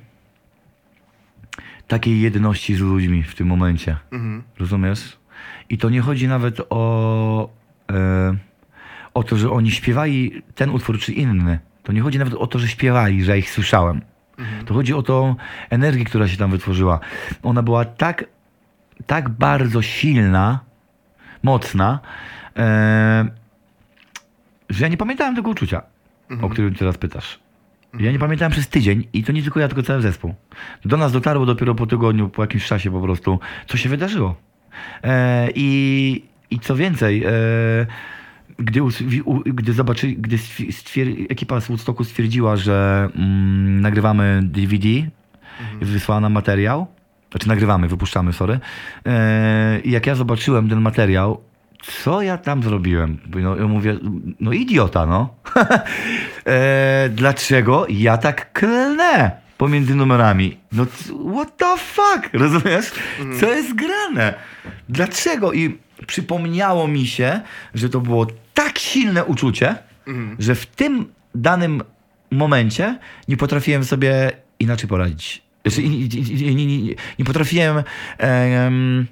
[1.87, 3.97] takiej jedności z ludźmi w tym momencie.
[4.11, 4.43] Mhm.
[4.59, 5.17] Rozumiesz?
[5.69, 7.49] I to nie chodzi nawet o,
[7.91, 8.35] e,
[9.13, 11.59] o to, że oni śpiewali ten utwór czy inny.
[11.85, 14.01] To nie chodzi nawet o to, że śpiewali, że ja ich słyszałem.
[14.65, 15.35] To chodzi o tą
[15.69, 16.99] energię, która się tam wytworzyła.
[17.43, 18.25] Ona była tak,
[19.05, 20.59] tak bardzo silna,
[21.43, 21.99] mocna,
[22.57, 23.25] e,
[24.69, 25.81] że ja nie pamiętałem tego uczucia,
[26.41, 27.39] o którym teraz pytasz.
[27.99, 30.33] Ja nie pamiętałem przez tydzień i to nie tylko ja, tylko cały zespół.
[30.85, 34.35] Do nas dotarło dopiero po tygodniu, po jakimś czasie po prostu, co się wydarzyło.
[35.03, 37.31] E, i, I co więcej, e,
[38.59, 38.81] gdy,
[39.45, 44.87] gdy zobaczyli, gdy stwi- stwier- ekipa z Woodstocku stwierdziła, że mm, nagrywamy DVD,
[45.81, 46.87] i wysłała nam materiał,
[47.31, 48.59] znaczy nagrywamy, wypuszczamy, sorry.
[49.05, 51.41] E, I jak ja zobaczyłem ten materiał,
[51.83, 53.17] co ja tam zrobiłem?
[53.35, 53.97] No, ja mówię,
[54.39, 55.29] no idiota, no.
[56.45, 60.57] e, dlaczego ja tak klnę pomiędzy numerami?
[60.71, 60.85] No
[61.33, 62.91] what the fuck, rozumiesz?
[63.39, 64.33] Co jest grane?
[64.89, 65.53] Dlaczego?
[65.53, 65.77] I
[66.07, 67.41] przypomniało mi się,
[67.73, 68.27] że to było
[68.75, 69.75] tak silne uczucie,
[70.39, 71.05] że w tym
[71.35, 71.83] danym
[72.31, 75.41] momencie nie potrafiłem sobie inaczej poradzić.
[75.65, 76.07] Znaczy, nie,
[76.55, 77.83] nie, nie, nie, potrafiłem.
[78.17, 79.07] em,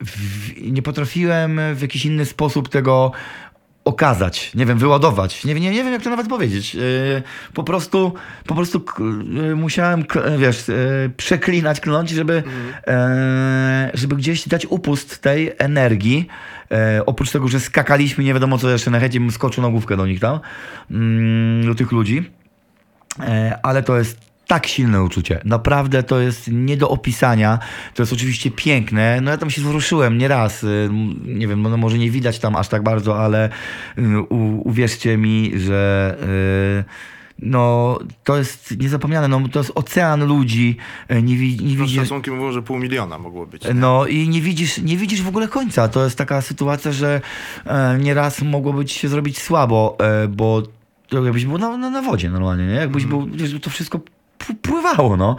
[0.00, 3.12] w, nie potrafiłem w jakiś inny sposób tego
[3.84, 5.44] okazać, nie wiem, wyładować.
[5.44, 6.74] Nie, nie, nie wiem, jak to nawet powiedzieć.
[6.74, 6.82] Yy,
[7.54, 8.14] po prostu,
[8.46, 8.84] po prostu
[9.32, 12.42] yy, musiałem, k- wiesz, yy, przeklinać, klnąć, żeby,
[12.86, 12.92] yy,
[13.94, 16.28] żeby gdzieś dać upust tej energii.
[17.06, 20.06] Oprócz tego, że skakaliśmy, nie wiadomo co jeszcze, na chęci bym skoczył na główkę do
[20.06, 20.40] nich tam,
[20.90, 22.30] mm, do tych ludzi.
[23.20, 25.40] E, ale to jest tak silne uczucie.
[25.44, 27.58] Naprawdę to jest nie do opisania.
[27.94, 29.20] To jest oczywiście piękne.
[29.20, 30.64] No ja tam się wzruszyłem nieraz.
[30.64, 30.90] Y,
[31.24, 33.48] Nie wiem, no może nie widać tam aż tak bardzo, ale
[33.98, 36.16] y, u, uwierzcie mi, że
[36.80, 36.84] y,
[37.42, 39.28] no to jest niezapomniane.
[39.28, 40.76] No, to jest ocean ludzi.
[41.22, 42.02] Nie, wi- nie No, widzisz...
[42.02, 43.64] szacunki mówią, że pół miliona mogło być.
[43.64, 43.74] nie?
[43.74, 45.88] No i nie widzisz, nie widzisz w ogóle końca.
[45.88, 47.20] To jest taka sytuacja, że
[47.66, 50.62] e, nieraz mogłoby ci się zrobić słabo, e, bo
[51.08, 52.74] to jakbyś był na, na, na wodzie normalnie, nie?
[52.74, 54.00] Jakbyś był, wiesz, to wszystko
[54.62, 55.36] pływało, no.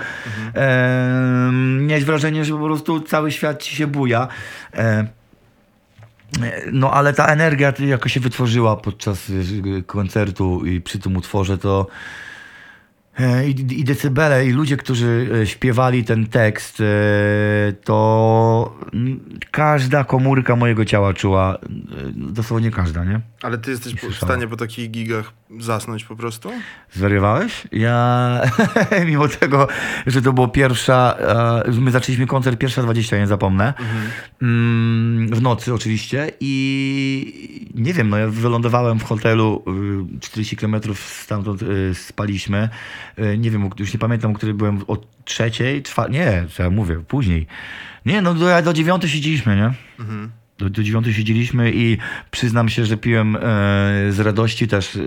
[0.56, 4.28] E, miałeś wrażenie, że po prostu cały świat ci się buja.
[4.74, 5.08] E,
[6.72, 9.48] no ale ta energia, jaka się wytworzyła podczas wiesz,
[9.86, 11.88] koncertu i przy tym utworze, to
[13.48, 18.80] I, I decybele, i ludzie, którzy e, śpiewali ten tekst, e, to
[19.52, 21.68] każda komórka mojego ciała czuła, e,
[22.16, 23.22] dosłownie każda, nie?
[23.42, 26.50] Ale ty jesteś w stanie po takich gigach zasnąć po prostu?
[26.92, 27.68] Zwariowałeś?
[27.72, 28.42] Ja,
[29.08, 29.68] mimo tego,
[30.08, 31.16] że to było pierwsza,
[31.68, 33.74] e, my zaczęliśmy koncert pierwsza 20, nie zapomnę,
[34.42, 39.64] mm, w nocy oczywiście i nie wiem, no ja wylądowałem w hotelu,
[40.16, 42.70] y, 40 km stamtąd y, spaliśmy,
[43.11, 46.70] Y, nie wiem, już nie pamiętam, o której byłem, o trzeciej, czwartej, nie, co ja
[46.70, 47.48] mówię, później.
[48.06, 49.74] Nie, no do, do dziewiątej siedzieliśmy, nie?
[50.00, 50.32] Mhm.
[50.58, 51.98] Do, do dziewiątej siedzieliśmy i
[52.32, 53.40] przyznam się, że piłem e,
[54.10, 54.96] z radości też.
[54.96, 55.00] E,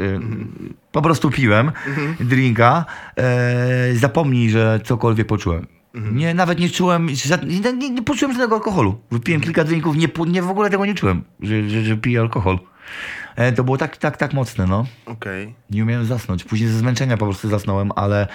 [0.93, 1.73] Po prostu piłem
[2.21, 2.85] drinka.
[3.17, 5.67] E, zapomnij, że cokolwiek poczułem.
[6.13, 7.09] Nie, nawet nie czułem,
[7.47, 8.99] nie, nie, nie poczułem żadnego alkoholu.
[9.11, 12.59] Wypiłem kilka drinków, nie, nie w ogóle tego nie czułem, że, że, że piję alkohol.
[13.37, 14.87] E, to było tak, tak, tak mocne, no.
[15.07, 15.55] Okej.
[15.71, 16.45] Nie umiałem zasnąć.
[16.45, 18.27] Później ze zmęczenia po prostu zasnąłem, ale,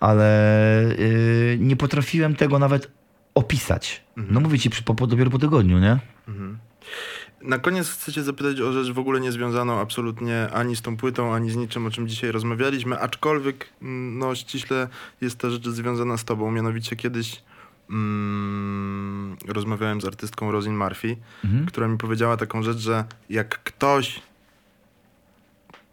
[0.00, 2.90] ale yy, nie potrafiłem tego nawet
[3.34, 4.04] opisać.
[4.16, 5.98] No mówię ci, po, po, dopiero po tygodniu, nie?
[7.42, 11.34] Na koniec chcę cię zapytać o rzecz w ogóle niezwiązaną absolutnie ani z tą płytą,
[11.34, 14.88] ani z niczym, o czym dzisiaj rozmawialiśmy, aczkolwiek mm, no, ściśle
[15.20, 16.50] jest ta rzecz związana z tobą.
[16.50, 17.42] Mianowicie kiedyś
[17.90, 21.66] mm, rozmawiałem z artystką Rosin Murphy, Mhm.
[21.66, 24.22] która mi powiedziała taką rzecz, że jak ktoś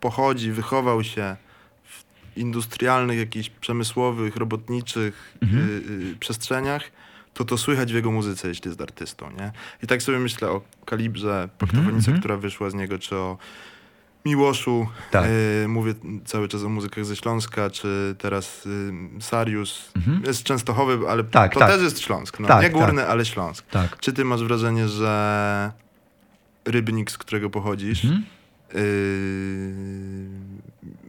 [0.08, 1.36] pochodzi, wychował się
[1.84, 5.48] w industrialnych, jakichś przemysłowych, robotniczych y,
[6.12, 6.84] y, przestrzeniach,
[7.34, 9.52] to to słychać w jego muzyce, jeśli jest artystą, nie?
[9.84, 12.20] I tak sobie myślę o Kalibrze, Paktowanicy, mhm.
[12.20, 13.38] która wyszła z niego, czy o
[14.26, 15.26] Miłoszu, Tak.
[15.64, 15.94] y, mówię
[16.26, 20.24] cały czas o muzykach ze Śląska, czy teraz y, Sarius, Mhm.
[20.26, 21.72] jest Częstochowy, ale Tak, to tak.
[21.72, 22.48] też jest Śląsk, no.
[22.48, 22.82] Tak, nie tak.
[22.82, 23.66] górny, ale Śląsk.
[23.72, 24.00] Tak.
[24.00, 25.72] Czy ty masz wrażenie, że
[26.66, 28.24] Rybnik, z którego pochodzisz, Mhm.
[28.74, 28.82] Yy,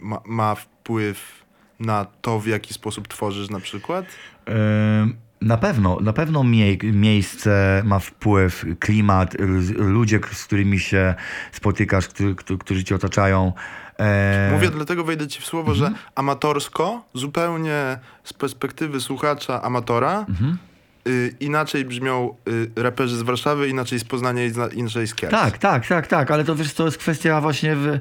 [0.00, 1.44] ma, ma wpływ
[1.80, 4.04] na to, w jaki sposób tworzysz na przykład?
[4.48, 9.36] Ym, Na pewno, na pewno mie miejsce ma wpływ, klimat,
[9.76, 11.14] ludzie, z którymi się
[11.52, 13.52] spotykasz, którzy, którzy, cię otaczają.
[13.98, 20.26] E, Mówię, dlatego wejdę ci w słowo, że amatorsko, zupełnie z perspektywy słuchacza amatora,
[21.08, 22.34] y, inaczej brzmią
[22.76, 25.30] y, raperzy z Warszawy, inaczej z Poznania i inaczej z Kielc.
[25.30, 27.98] Tak, tak, tak, tak, ale to wiesz, to jest kwestia właśnie, w,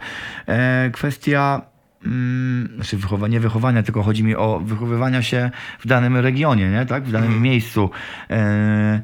[0.48, 1.62] e, kwestia
[2.06, 6.86] mm, znaczy wychowania, nie wychowania, tylko chodzi mi o wychowywania się w danym regionie, nie?
[6.86, 7.04] tak?
[7.04, 7.90] w danym miejscu.
[8.30, 9.02] E,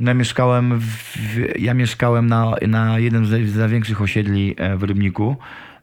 [0.00, 1.06] no ja mieszkałem, w,
[1.58, 5.36] ja mieszkałem na, na jednym z, największych osiedli e, w Rybniku.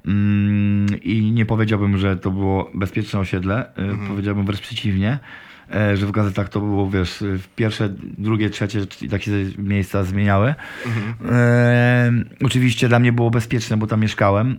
[0.06, 3.74] Mm, I nie powiedziałbym, że to było bezpieczne osiedle.
[3.76, 5.20] e, Powiedziałbym wręcz przeciwnie.
[5.74, 7.24] E, Że w gazetach to było, wiesz,
[7.56, 10.56] pierwsze, drugie, trzecie i takie miejsca zmieniały.
[11.32, 12.12] E,
[12.44, 14.58] oczywiście dla mnie było bezpieczne, bo tam mieszkałem.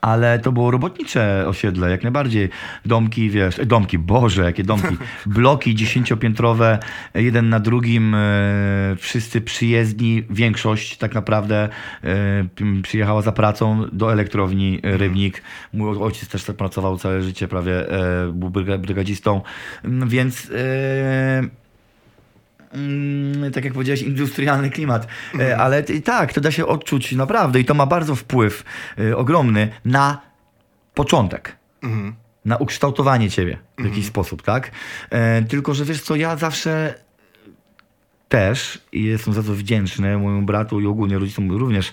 [0.00, 2.48] Ale to było robotnicze osiedle, jak najbardziej.
[2.86, 4.96] Domki, wiesz, e, domki, Boże, jakie domki.
[5.26, 6.78] Bloki dziesięciopiętrowe,
[7.14, 8.18] jeden na drugim, e,
[8.98, 11.68] wszyscy przyjezdni, większość tak naprawdę
[12.04, 12.08] e,
[12.82, 15.42] przyjechała za pracą do elektrowni Rybnik.
[15.72, 17.86] Mój ojciec też tak pracował całe życie, prawie
[18.32, 19.40] był bryga- brygadzistą,
[19.84, 20.50] Mm, więc...
[22.76, 25.06] E, mm, tak jak powiedziałeś, industrialny klimat.
[25.40, 28.64] E, Ale t- tak, to da się odczuć naprawdę i to ma bardzo wpływ
[28.98, 30.20] e, ogromny na
[30.94, 31.56] początek.
[31.82, 32.14] Mhm.
[32.44, 34.70] Na ukształtowanie ciebie w jakiś sposób, tak?
[35.10, 36.94] E, tylko, że wiesz co, ja zawsze
[38.28, 41.92] też i jestem za to wdzięczny mojemu bratu i ogólnie rodzicom również.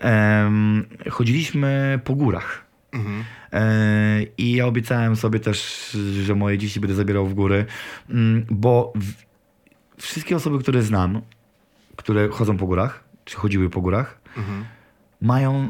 [0.00, 2.64] em, chodziliśmy po górach.
[2.92, 3.24] Mhm.
[3.52, 5.90] E, I ja obiecałem sobie też,
[6.22, 7.64] że moje dzieci będę zabierał w góry,
[8.10, 8.92] mm, bo
[10.00, 11.20] wszystkie osoby, które znam,
[11.96, 14.64] które chodzą po górach, czy chodziły po górach, Mhm.
[15.20, 15.68] mają,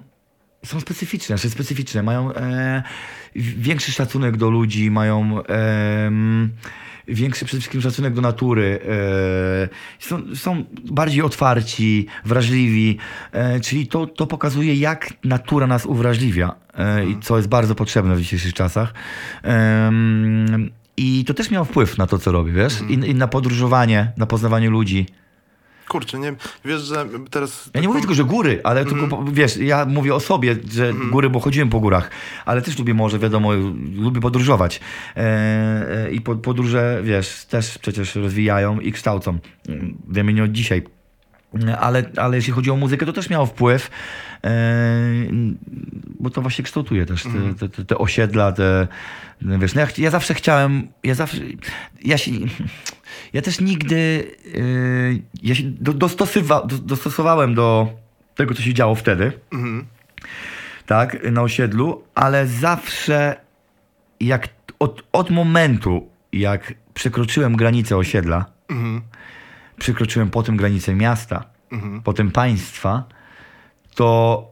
[0.64, 2.83] są specyficzne, znaczy specyficzne, mają e,
[3.37, 6.51] większy szacunek do ludzi, mają em,
[7.09, 9.68] większy przede wszystkim szacunek do natury, e,
[9.99, 12.99] są, są bardziej otwarci, wrażliwi,
[13.33, 18.16] e, czyli to, to pokazuje, jak natura nas uwrażliwia e, i co jest bardzo potrzebne
[18.16, 18.95] w dzisiejszych czasach.
[20.97, 22.80] I to też miało wpływ na to, co robię, wiesz?
[22.88, 25.07] I, I na podróżowanie, na poznawanie ludzi.
[25.88, 26.34] Kurczę, nie
[26.64, 27.70] wiesz, że teraz.
[27.74, 30.92] Ja nie mówię tylko, że góry, ale tylko, po- wiesz, ja mówię o sobie, że
[31.11, 32.11] góry, bo chodziłem po górach,
[32.45, 33.53] ale też lubię może, wiadomo,
[33.97, 34.80] lubię podróżować.
[35.16, 35.20] E,
[36.07, 39.38] e, I po, podróże, wiesz, też przecież rozwijają i kształcą.
[39.68, 40.82] Mm, Wiemy nie od dzisiaj.
[41.80, 43.90] Ale, ale jeśli chodzi o muzykę, to też miało wpływ,
[46.20, 48.88] bo to właśnie kształtuje też te, te, te, te osiedla, te,
[49.42, 51.38] wiesz, no ja, ja zawsze chciałem, ja zawsze,
[52.05, 52.30] ja się,
[53.32, 54.59] ja też nigdy, e,
[55.42, 55.62] ja się
[56.82, 57.88] dostosowałem do
[58.34, 59.84] tego, co się działo wtedy, Mhm.
[60.86, 63.36] tak, na osiedlu, ale zawsze
[64.20, 69.01] jak od, od momentu, jak przekroczyłem granicę osiedla, Mhm.
[69.78, 72.03] przekroczyłem potem granicę miasta, Mhm.
[72.03, 73.05] potem państwa,
[73.95, 74.51] to,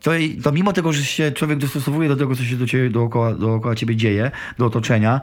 [0.00, 0.10] to,
[0.42, 3.74] to mimo tego, że się człowiek dostosowuje do tego, co się do ciebie, dookoła, dookoła
[3.74, 5.20] ciebie dzieje, do otoczenia,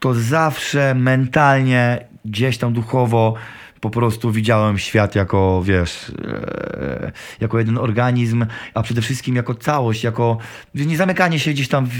[0.00, 3.34] to zawsze mentalnie, gdzieś tam duchowo
[3.80, 10.04] po prostu widziałem świat jako, wiesz, e, jako jeden organizm, a przede wszystkim jako całość,
[10.04, 10.38] jako
[10.74, 11.94] nie zamykanie się gdzieś tam w,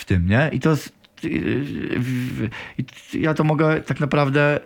[0.00, 0.50] w tym, nie?
[0.52, 0.92] I to jest,
[3.14, 4.60] ja to mogę tak naprawdę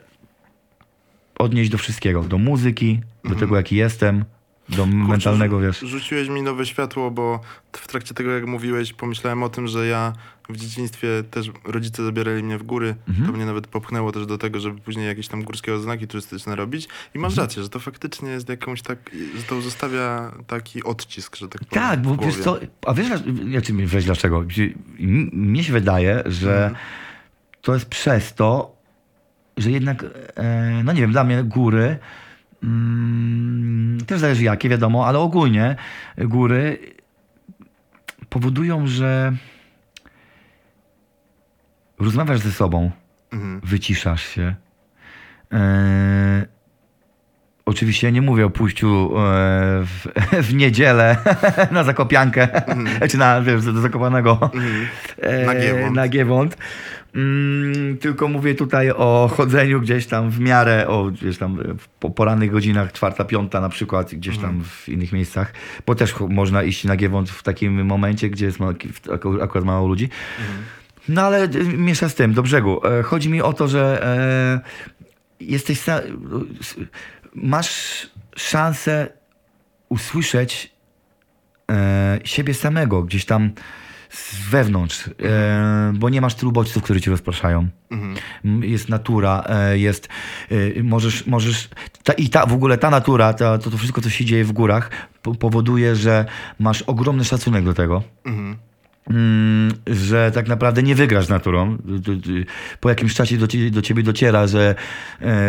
[1.39, 2.23] odnieść do wszystkiego.
[2.23, 4.25] Do muzyki, do tego jaki jestem,
[4.69, 5.79] do mentalnego, rzu- wiesz.
[5.81, 7.41] Rzuciłeś mi nowe światło, bo
[7.73, 10.13] w trakcie tego, jak mówiłeś, pomyślałem o tym, że ja
[10.49, 12.95] w dzieciństwie też rodzice zabierali mnie w góry.
[13.09, 13.27] Mhm.
[13.27, 16.89] To mnie nawet popchnęło też do tego, żeby później jakieś tam górskie oznaki turystyczne robić.
[17.15, 17.47] I masz Mhm.
[17.49, 18.99] rację, że to faktycznie jest jakąś tak,
[19.37, 21.85] że to zostawia taki odcisk, że tak powiem.
[21.85, 23.07] Tak, bo wiesz co, a wiesz,
[23.51, 24.45] znaczy, wiesz dlaczego?
[25.33, 26.75] Mnie się wydaje, że Mhm.
[27.63, 28.77] to jest przez to,
[29.57, 30.05] że jednak,
[30.37, 31.99] e, no nie wiem, dla mnie góry,
[32.63, 35.77] mm, też zależy jakie, wiadomo, ale ogólnie
[36.19, 36.79] góry
[38.29, 39.33] powodują, że
[41.99, 42.91] rozmawiasz ze sobą,
[43.33, 43.61] Mhm.
[43.65, 44.55] wyciszasz się.
[45.53, 46.47] E,
[47.67, 49.21] oczywiście ja nie mówię o pójściu e,
[49.85, 50.07] w,
[50.49, 51.17] w niedzielę
[51.71, 52.49] na Zakopiankę,
[53.11, 54.87] czy na, wiesz, do Zakopanego Mhm.
[55.23, 55.97] e, Na Giewont.
[55.97, 56.57] na Giewont.
[57.15, 62.11] Mm, tylko mówię tutaj o chodzeniu gdzieś tam w miarę, o gdzieś tam w po
[62.11, 64.55] porannych godzinach, czwarta, piąta na przykład, gdzieś Mhm.
[64.55, 65.53] tam w innych miejscach,
[65.87, 68.73] bo też można iść na Giewont w takim momencie, gdzie jest ma,
[69.43, 70.05] akurat mało ludzi.
[70.39, 70.65] Mhm.
[71.09, 72.87] No ale y, miesza z tym, do brzegu.
[72.87, 74.61] E, Chodzi mi o to, że e,
[75.41, 75.81] jesteś
[77.35, 78.07] masz
[78.37, 79.09] szansę
[79.89, 80.73] usłyszeć
[81.71, 83.51] e, siebie samego gdzieś tam
[84.19, 87.69] z wewnątrz, e, bo nie masz tylu bodźców, które cię rozpraszają.
[87.91, 88.15] Mhm.
[88.65, 90.09] Jest natura, e, jest,
[90.51, 91.69] e, możesz, możesz,
[92.05, 94.53] ta, i ta, w ogóle ta natura, ta, to, to wszystko, co się dzieje w
[94.53, 94.91] górach,
[95.23, 96.25] po, powoduje, że
[96.59, 98.03] masz ogromny szacunek do tego.
[98.25, 98.57] Mhm.
[99.11, 101.79] Mm, że tak naprawdę nie wygrasz z naturą.
[102.81, 104.75] Po jakimś czasie do, cie- do ciebie dociera, że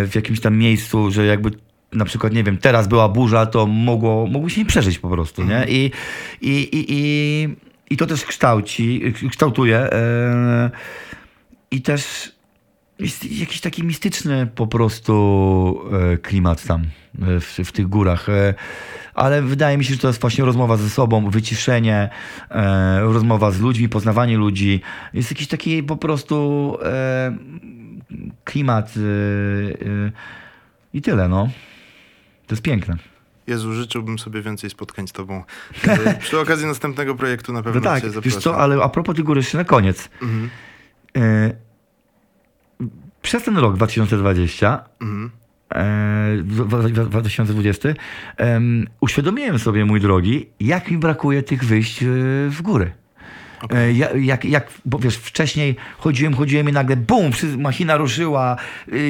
[0.07, 1.51] w jakimś tam miejscu, że jakby
[1.93, 5.43] na przykład, nie wiem, teraz była burza, to mogło, mogło się nie przeżyć po prostu,
[5.43, 5.65] nie?
[5.69, 5.91] I,
[6.41, 7.47] i, i, i,
[7.89, 10.71] i to też kształci, kształtuje e,
[11.71, 12.31] i też
[12.99, 15.81] jest jakiś taki mistyczny po prostu
[16.13, 18.27] e, klimat tam e, w, w tych górach.
[19.13, 22.09] Ale wydaje mi się, że to jest właśnie rozmowa ze sobą, wyciszenie,
[22.99, 24.81] rozmowa z ludźmi, poznawanie ludzi.
[25.13, 26.77] Jest jakiś taki po prostu
[28.43, 28.93] klimat
[30.93, 31.49] i tyle, no.
[32.47, 32.97] To jest piękne.
[33.49, 35.43] Jezu, życzyłbym sobie więcej spotkań z tobą.
[35.87, 38.41] E, Przy okazji następnego projektu na pewno No tak, cię wiesz zapraszam.
[38.41, 40.09] co, ale a propos góry, jeszcze na koniec.
[40.21, 40.49] Mhm,
[41.17, 41.51] E,
[43.21, 45.31] przez ten rok 2020 mhm,
[45.75, 47.89] e, dwa- dwa- 2020
[48.37, 52.05] em, uświadomiłem sobie, mój drogi, jak mi brakuje tych wyjść e,
[52.49, 52.91] w góry.
[53.71, 58.55] E, ja- Jak, jak, bo wiesz, wcześniej chodziłem, chodziłem i nagle bum, machina ruszyła,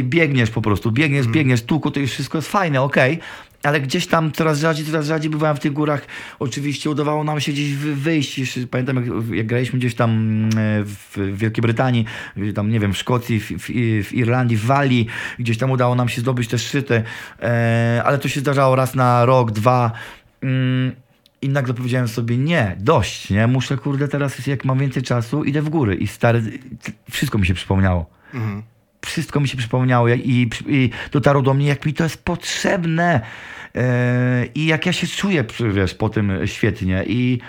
[0.04, 3.20] biegniesz po prostu, biegniesz, biegniesz, tłuko, to już wszystko jest fajne, okej,
[3.64, 6.08] ale gdzieś tam coraz rzadziej, coraz rzadziej bywałem w tych górach.
[6.40, 8.60] Oczywiście udawało nam się gdzieś wy- wyjść.
[8.72, 10.50] Pamiętam, jak, jak graliśmy gdzieś tam mm,
[10.86, 12.06] w Wielkiej Brytanii,
[12.56, 13.66] tam nie wiem, w Szkocji, w, w,
[14.08, 15.08] w Irlandii, w Walii,
[15.40, 17.04] gdzieś tam udało nam się zdobyć te szczyty,
[17.42, 19.92] e, ale to się zdarzało raz na rok, dwa.
[20.42, 20.92] Mm,
[21.42, 25.62] i nagle powiedziałem sobie, nie, dość, nie, muszę, kurde, teraz jak mam więcej czasu, idę
[25.62, 25.96] w góry.
[25.96, 26.60] I stary,
[27.12, 28.06] wszystko mi się przypomniało.
[28.34, 28.64] mhm.
[29.06, 33.22] Wszystko mi się przypomniało i, i dotarło do mnie, jak mi to jest potrzebne.
[33.76, 35.44] E, I jak ja się czuję,
[35.74, 37.04] wiesz, po tym świetnie.
[37.08, 37.40] I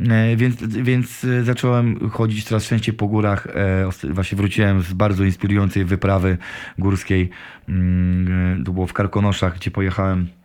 [0.00, 3.46] e, więc, więc zacząłem chodzić coraz częściej po górach.
[3.46, 6.38] E, Właśnie wróciłem z bardzo inspirującej wyprawy
[6.78, 7.30] górskiej.
[7.68, 10.41] Mm, To było w Karkonoszach, gdzie pojechałem.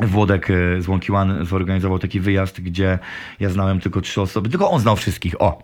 [0.00, 2.98] Włodek e, z Łąki One zorganizował taki wyjazd, gdzie
[3.40, 4.48] ja znałem tylko trzy osoby.
[4.48, 5.40] Tylko on znał wszystkich.
[5.42, 5.62] O!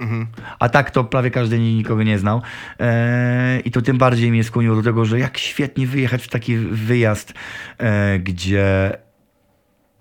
[0.58, 2.42] A tak to prawie każdy ni- nikogo nie znał.
[2.80, 6.56] E, I to tym bardziej mnie skłoniło do tego, że jak świetnie wyjechać w taki
[6.56, 7.34] wyjazd,
[7.78, 8.92] e, gdzie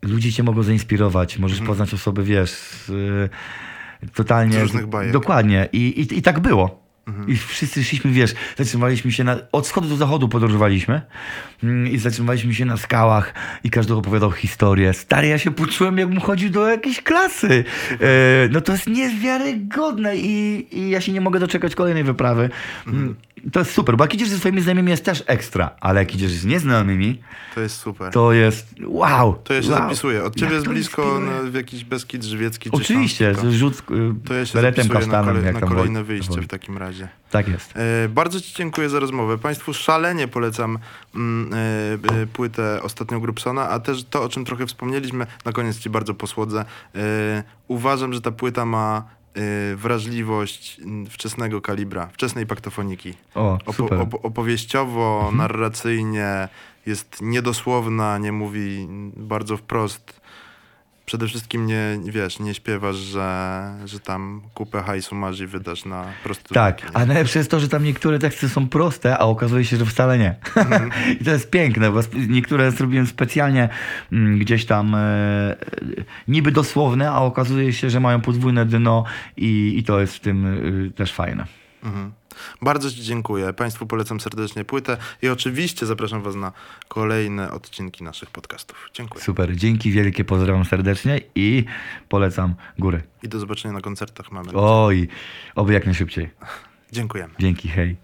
[0.01, 1.37] ludzie cię mogą zainspirować.
[1.37, 2.51] Możesz poznać osoby, wiesz,
[4.05, 4.53] e, totalnie.
[4.59, 5.13] Z różnych bajek.
[5.13, 5.69] Dokładnie.
[5.73, 6.82] I, i, I tak było.
[7.27, 11.01] I wszyscy szliśmy, wiesz, zatrzymaliśmy się na, od wschodu do zachodu podróżowaliśmy
[11.63, 13.33] mm, i zatrzymaliśmy się na skałach
[13.63, 14.93] i każdy opowiadał historię.
[14.93, 17.63] Stary, ja się poczułem, jakbym chodził do jakiejś klasy.
[17.91, 17.97] E,
[18.51, 22.49] no to jest niewiarygodne i, i ja się nie mogę doczekać kolejnej wyprawy.
[22.87, 23.15] Mm,
[23.51, 26.31] To jest super, bo jak idziesz ze swoimi znajomymi jest też ekstra, ale jak idziesz
[26.31, 27.21] z nieznajomymi,
[27.55, 28.13] To jest super.
[28.13, 29.35] to jest wow.
[29.43, 29.77] To ja się wow.
[29.77, 30.23] zapisuję.
[30.23, 33.83] Od ciebie Jak jest blisko no, w jakiś Beskid Żywiecki czy Oczywiście, rzut y,
[34.27, 36.92] To ja się na, kasztanem, kolej, jak na kolejne wyjście w takim razie.
[37.29, 37.73] Tak jest.
[37.75, 39.37] E, bardzo Ci dziękuję za rozmowę.
[39.37, 40.79] Państwu szalenie polecam
[41.15, 45.79] mm, e, e, płytę ostatnio Grupsona, a też to, o czym trochę wspomnieliśmy, na koniec
[45.79, 46.65] Ci bardzo posłodzę.
[47.67, 49.03] Uważam, że ta płyta ma
[49.75, 53.13] wrażliwość wczesnego kalibra, wczesnej paktofoniki.
[53.35, 53.99] O, super.
[53.99, 56.47] opo- opowieściowo, narracyjnie,
[56.85, 58.87] jest niedosłowna, nie mówi
[59.17, 60.21] bardzo wprost.
[61.13, 66.05] Przede wszystkim nie, wiesz, nie śpiewasz, że, że tam kupę hajsu masz i wydasz na
[66.23, 66.53] prostytutki.
[66.53, 69.85] Tak, a najlepsze jest to, że tam niektóre teksty są proste, a okazuje się, że
[69.85, 70.35] wcale nie.
[70.55, 70.89] Mhm.
[71.21, 73.69] I to jest piękne, bo niektóre zrobiłem specjalnie
[74.11, 75.55] mm, gdzieś tam e,
[76.27, 79.03] niby dosłowne, a okazuje się, że mają podwójne dno
[79.37, 80.45] i, i to jest w tym
[80.87, 81.45] y, też fajne.
[81.83, 82.11] Mhm.
[82.61, 83.53] Bardzo Ci dziękuję.
[83.53, 86.51] Państwu polecam serdecznie płytę i oczywiście zapraszam Was na
[86.87, 88.89] kolejne odcinki naszych podcastów.
[88.93, 89.23] Dziękuję.
[89.23, 91.65] Super, dzięki wielkie, pozdrawiam serdecznie i
[92.09, 93.01] polecam górę.
[93.23, 94.51] I do zobaczenia na koncertach mamy.
[94.53, 95.07] Oj,
[95.55, 96.29] oby jak najszybciej.
[96.91, 97.33] Dziękujemy.
[97.39, 98.02] Dzięki, hej.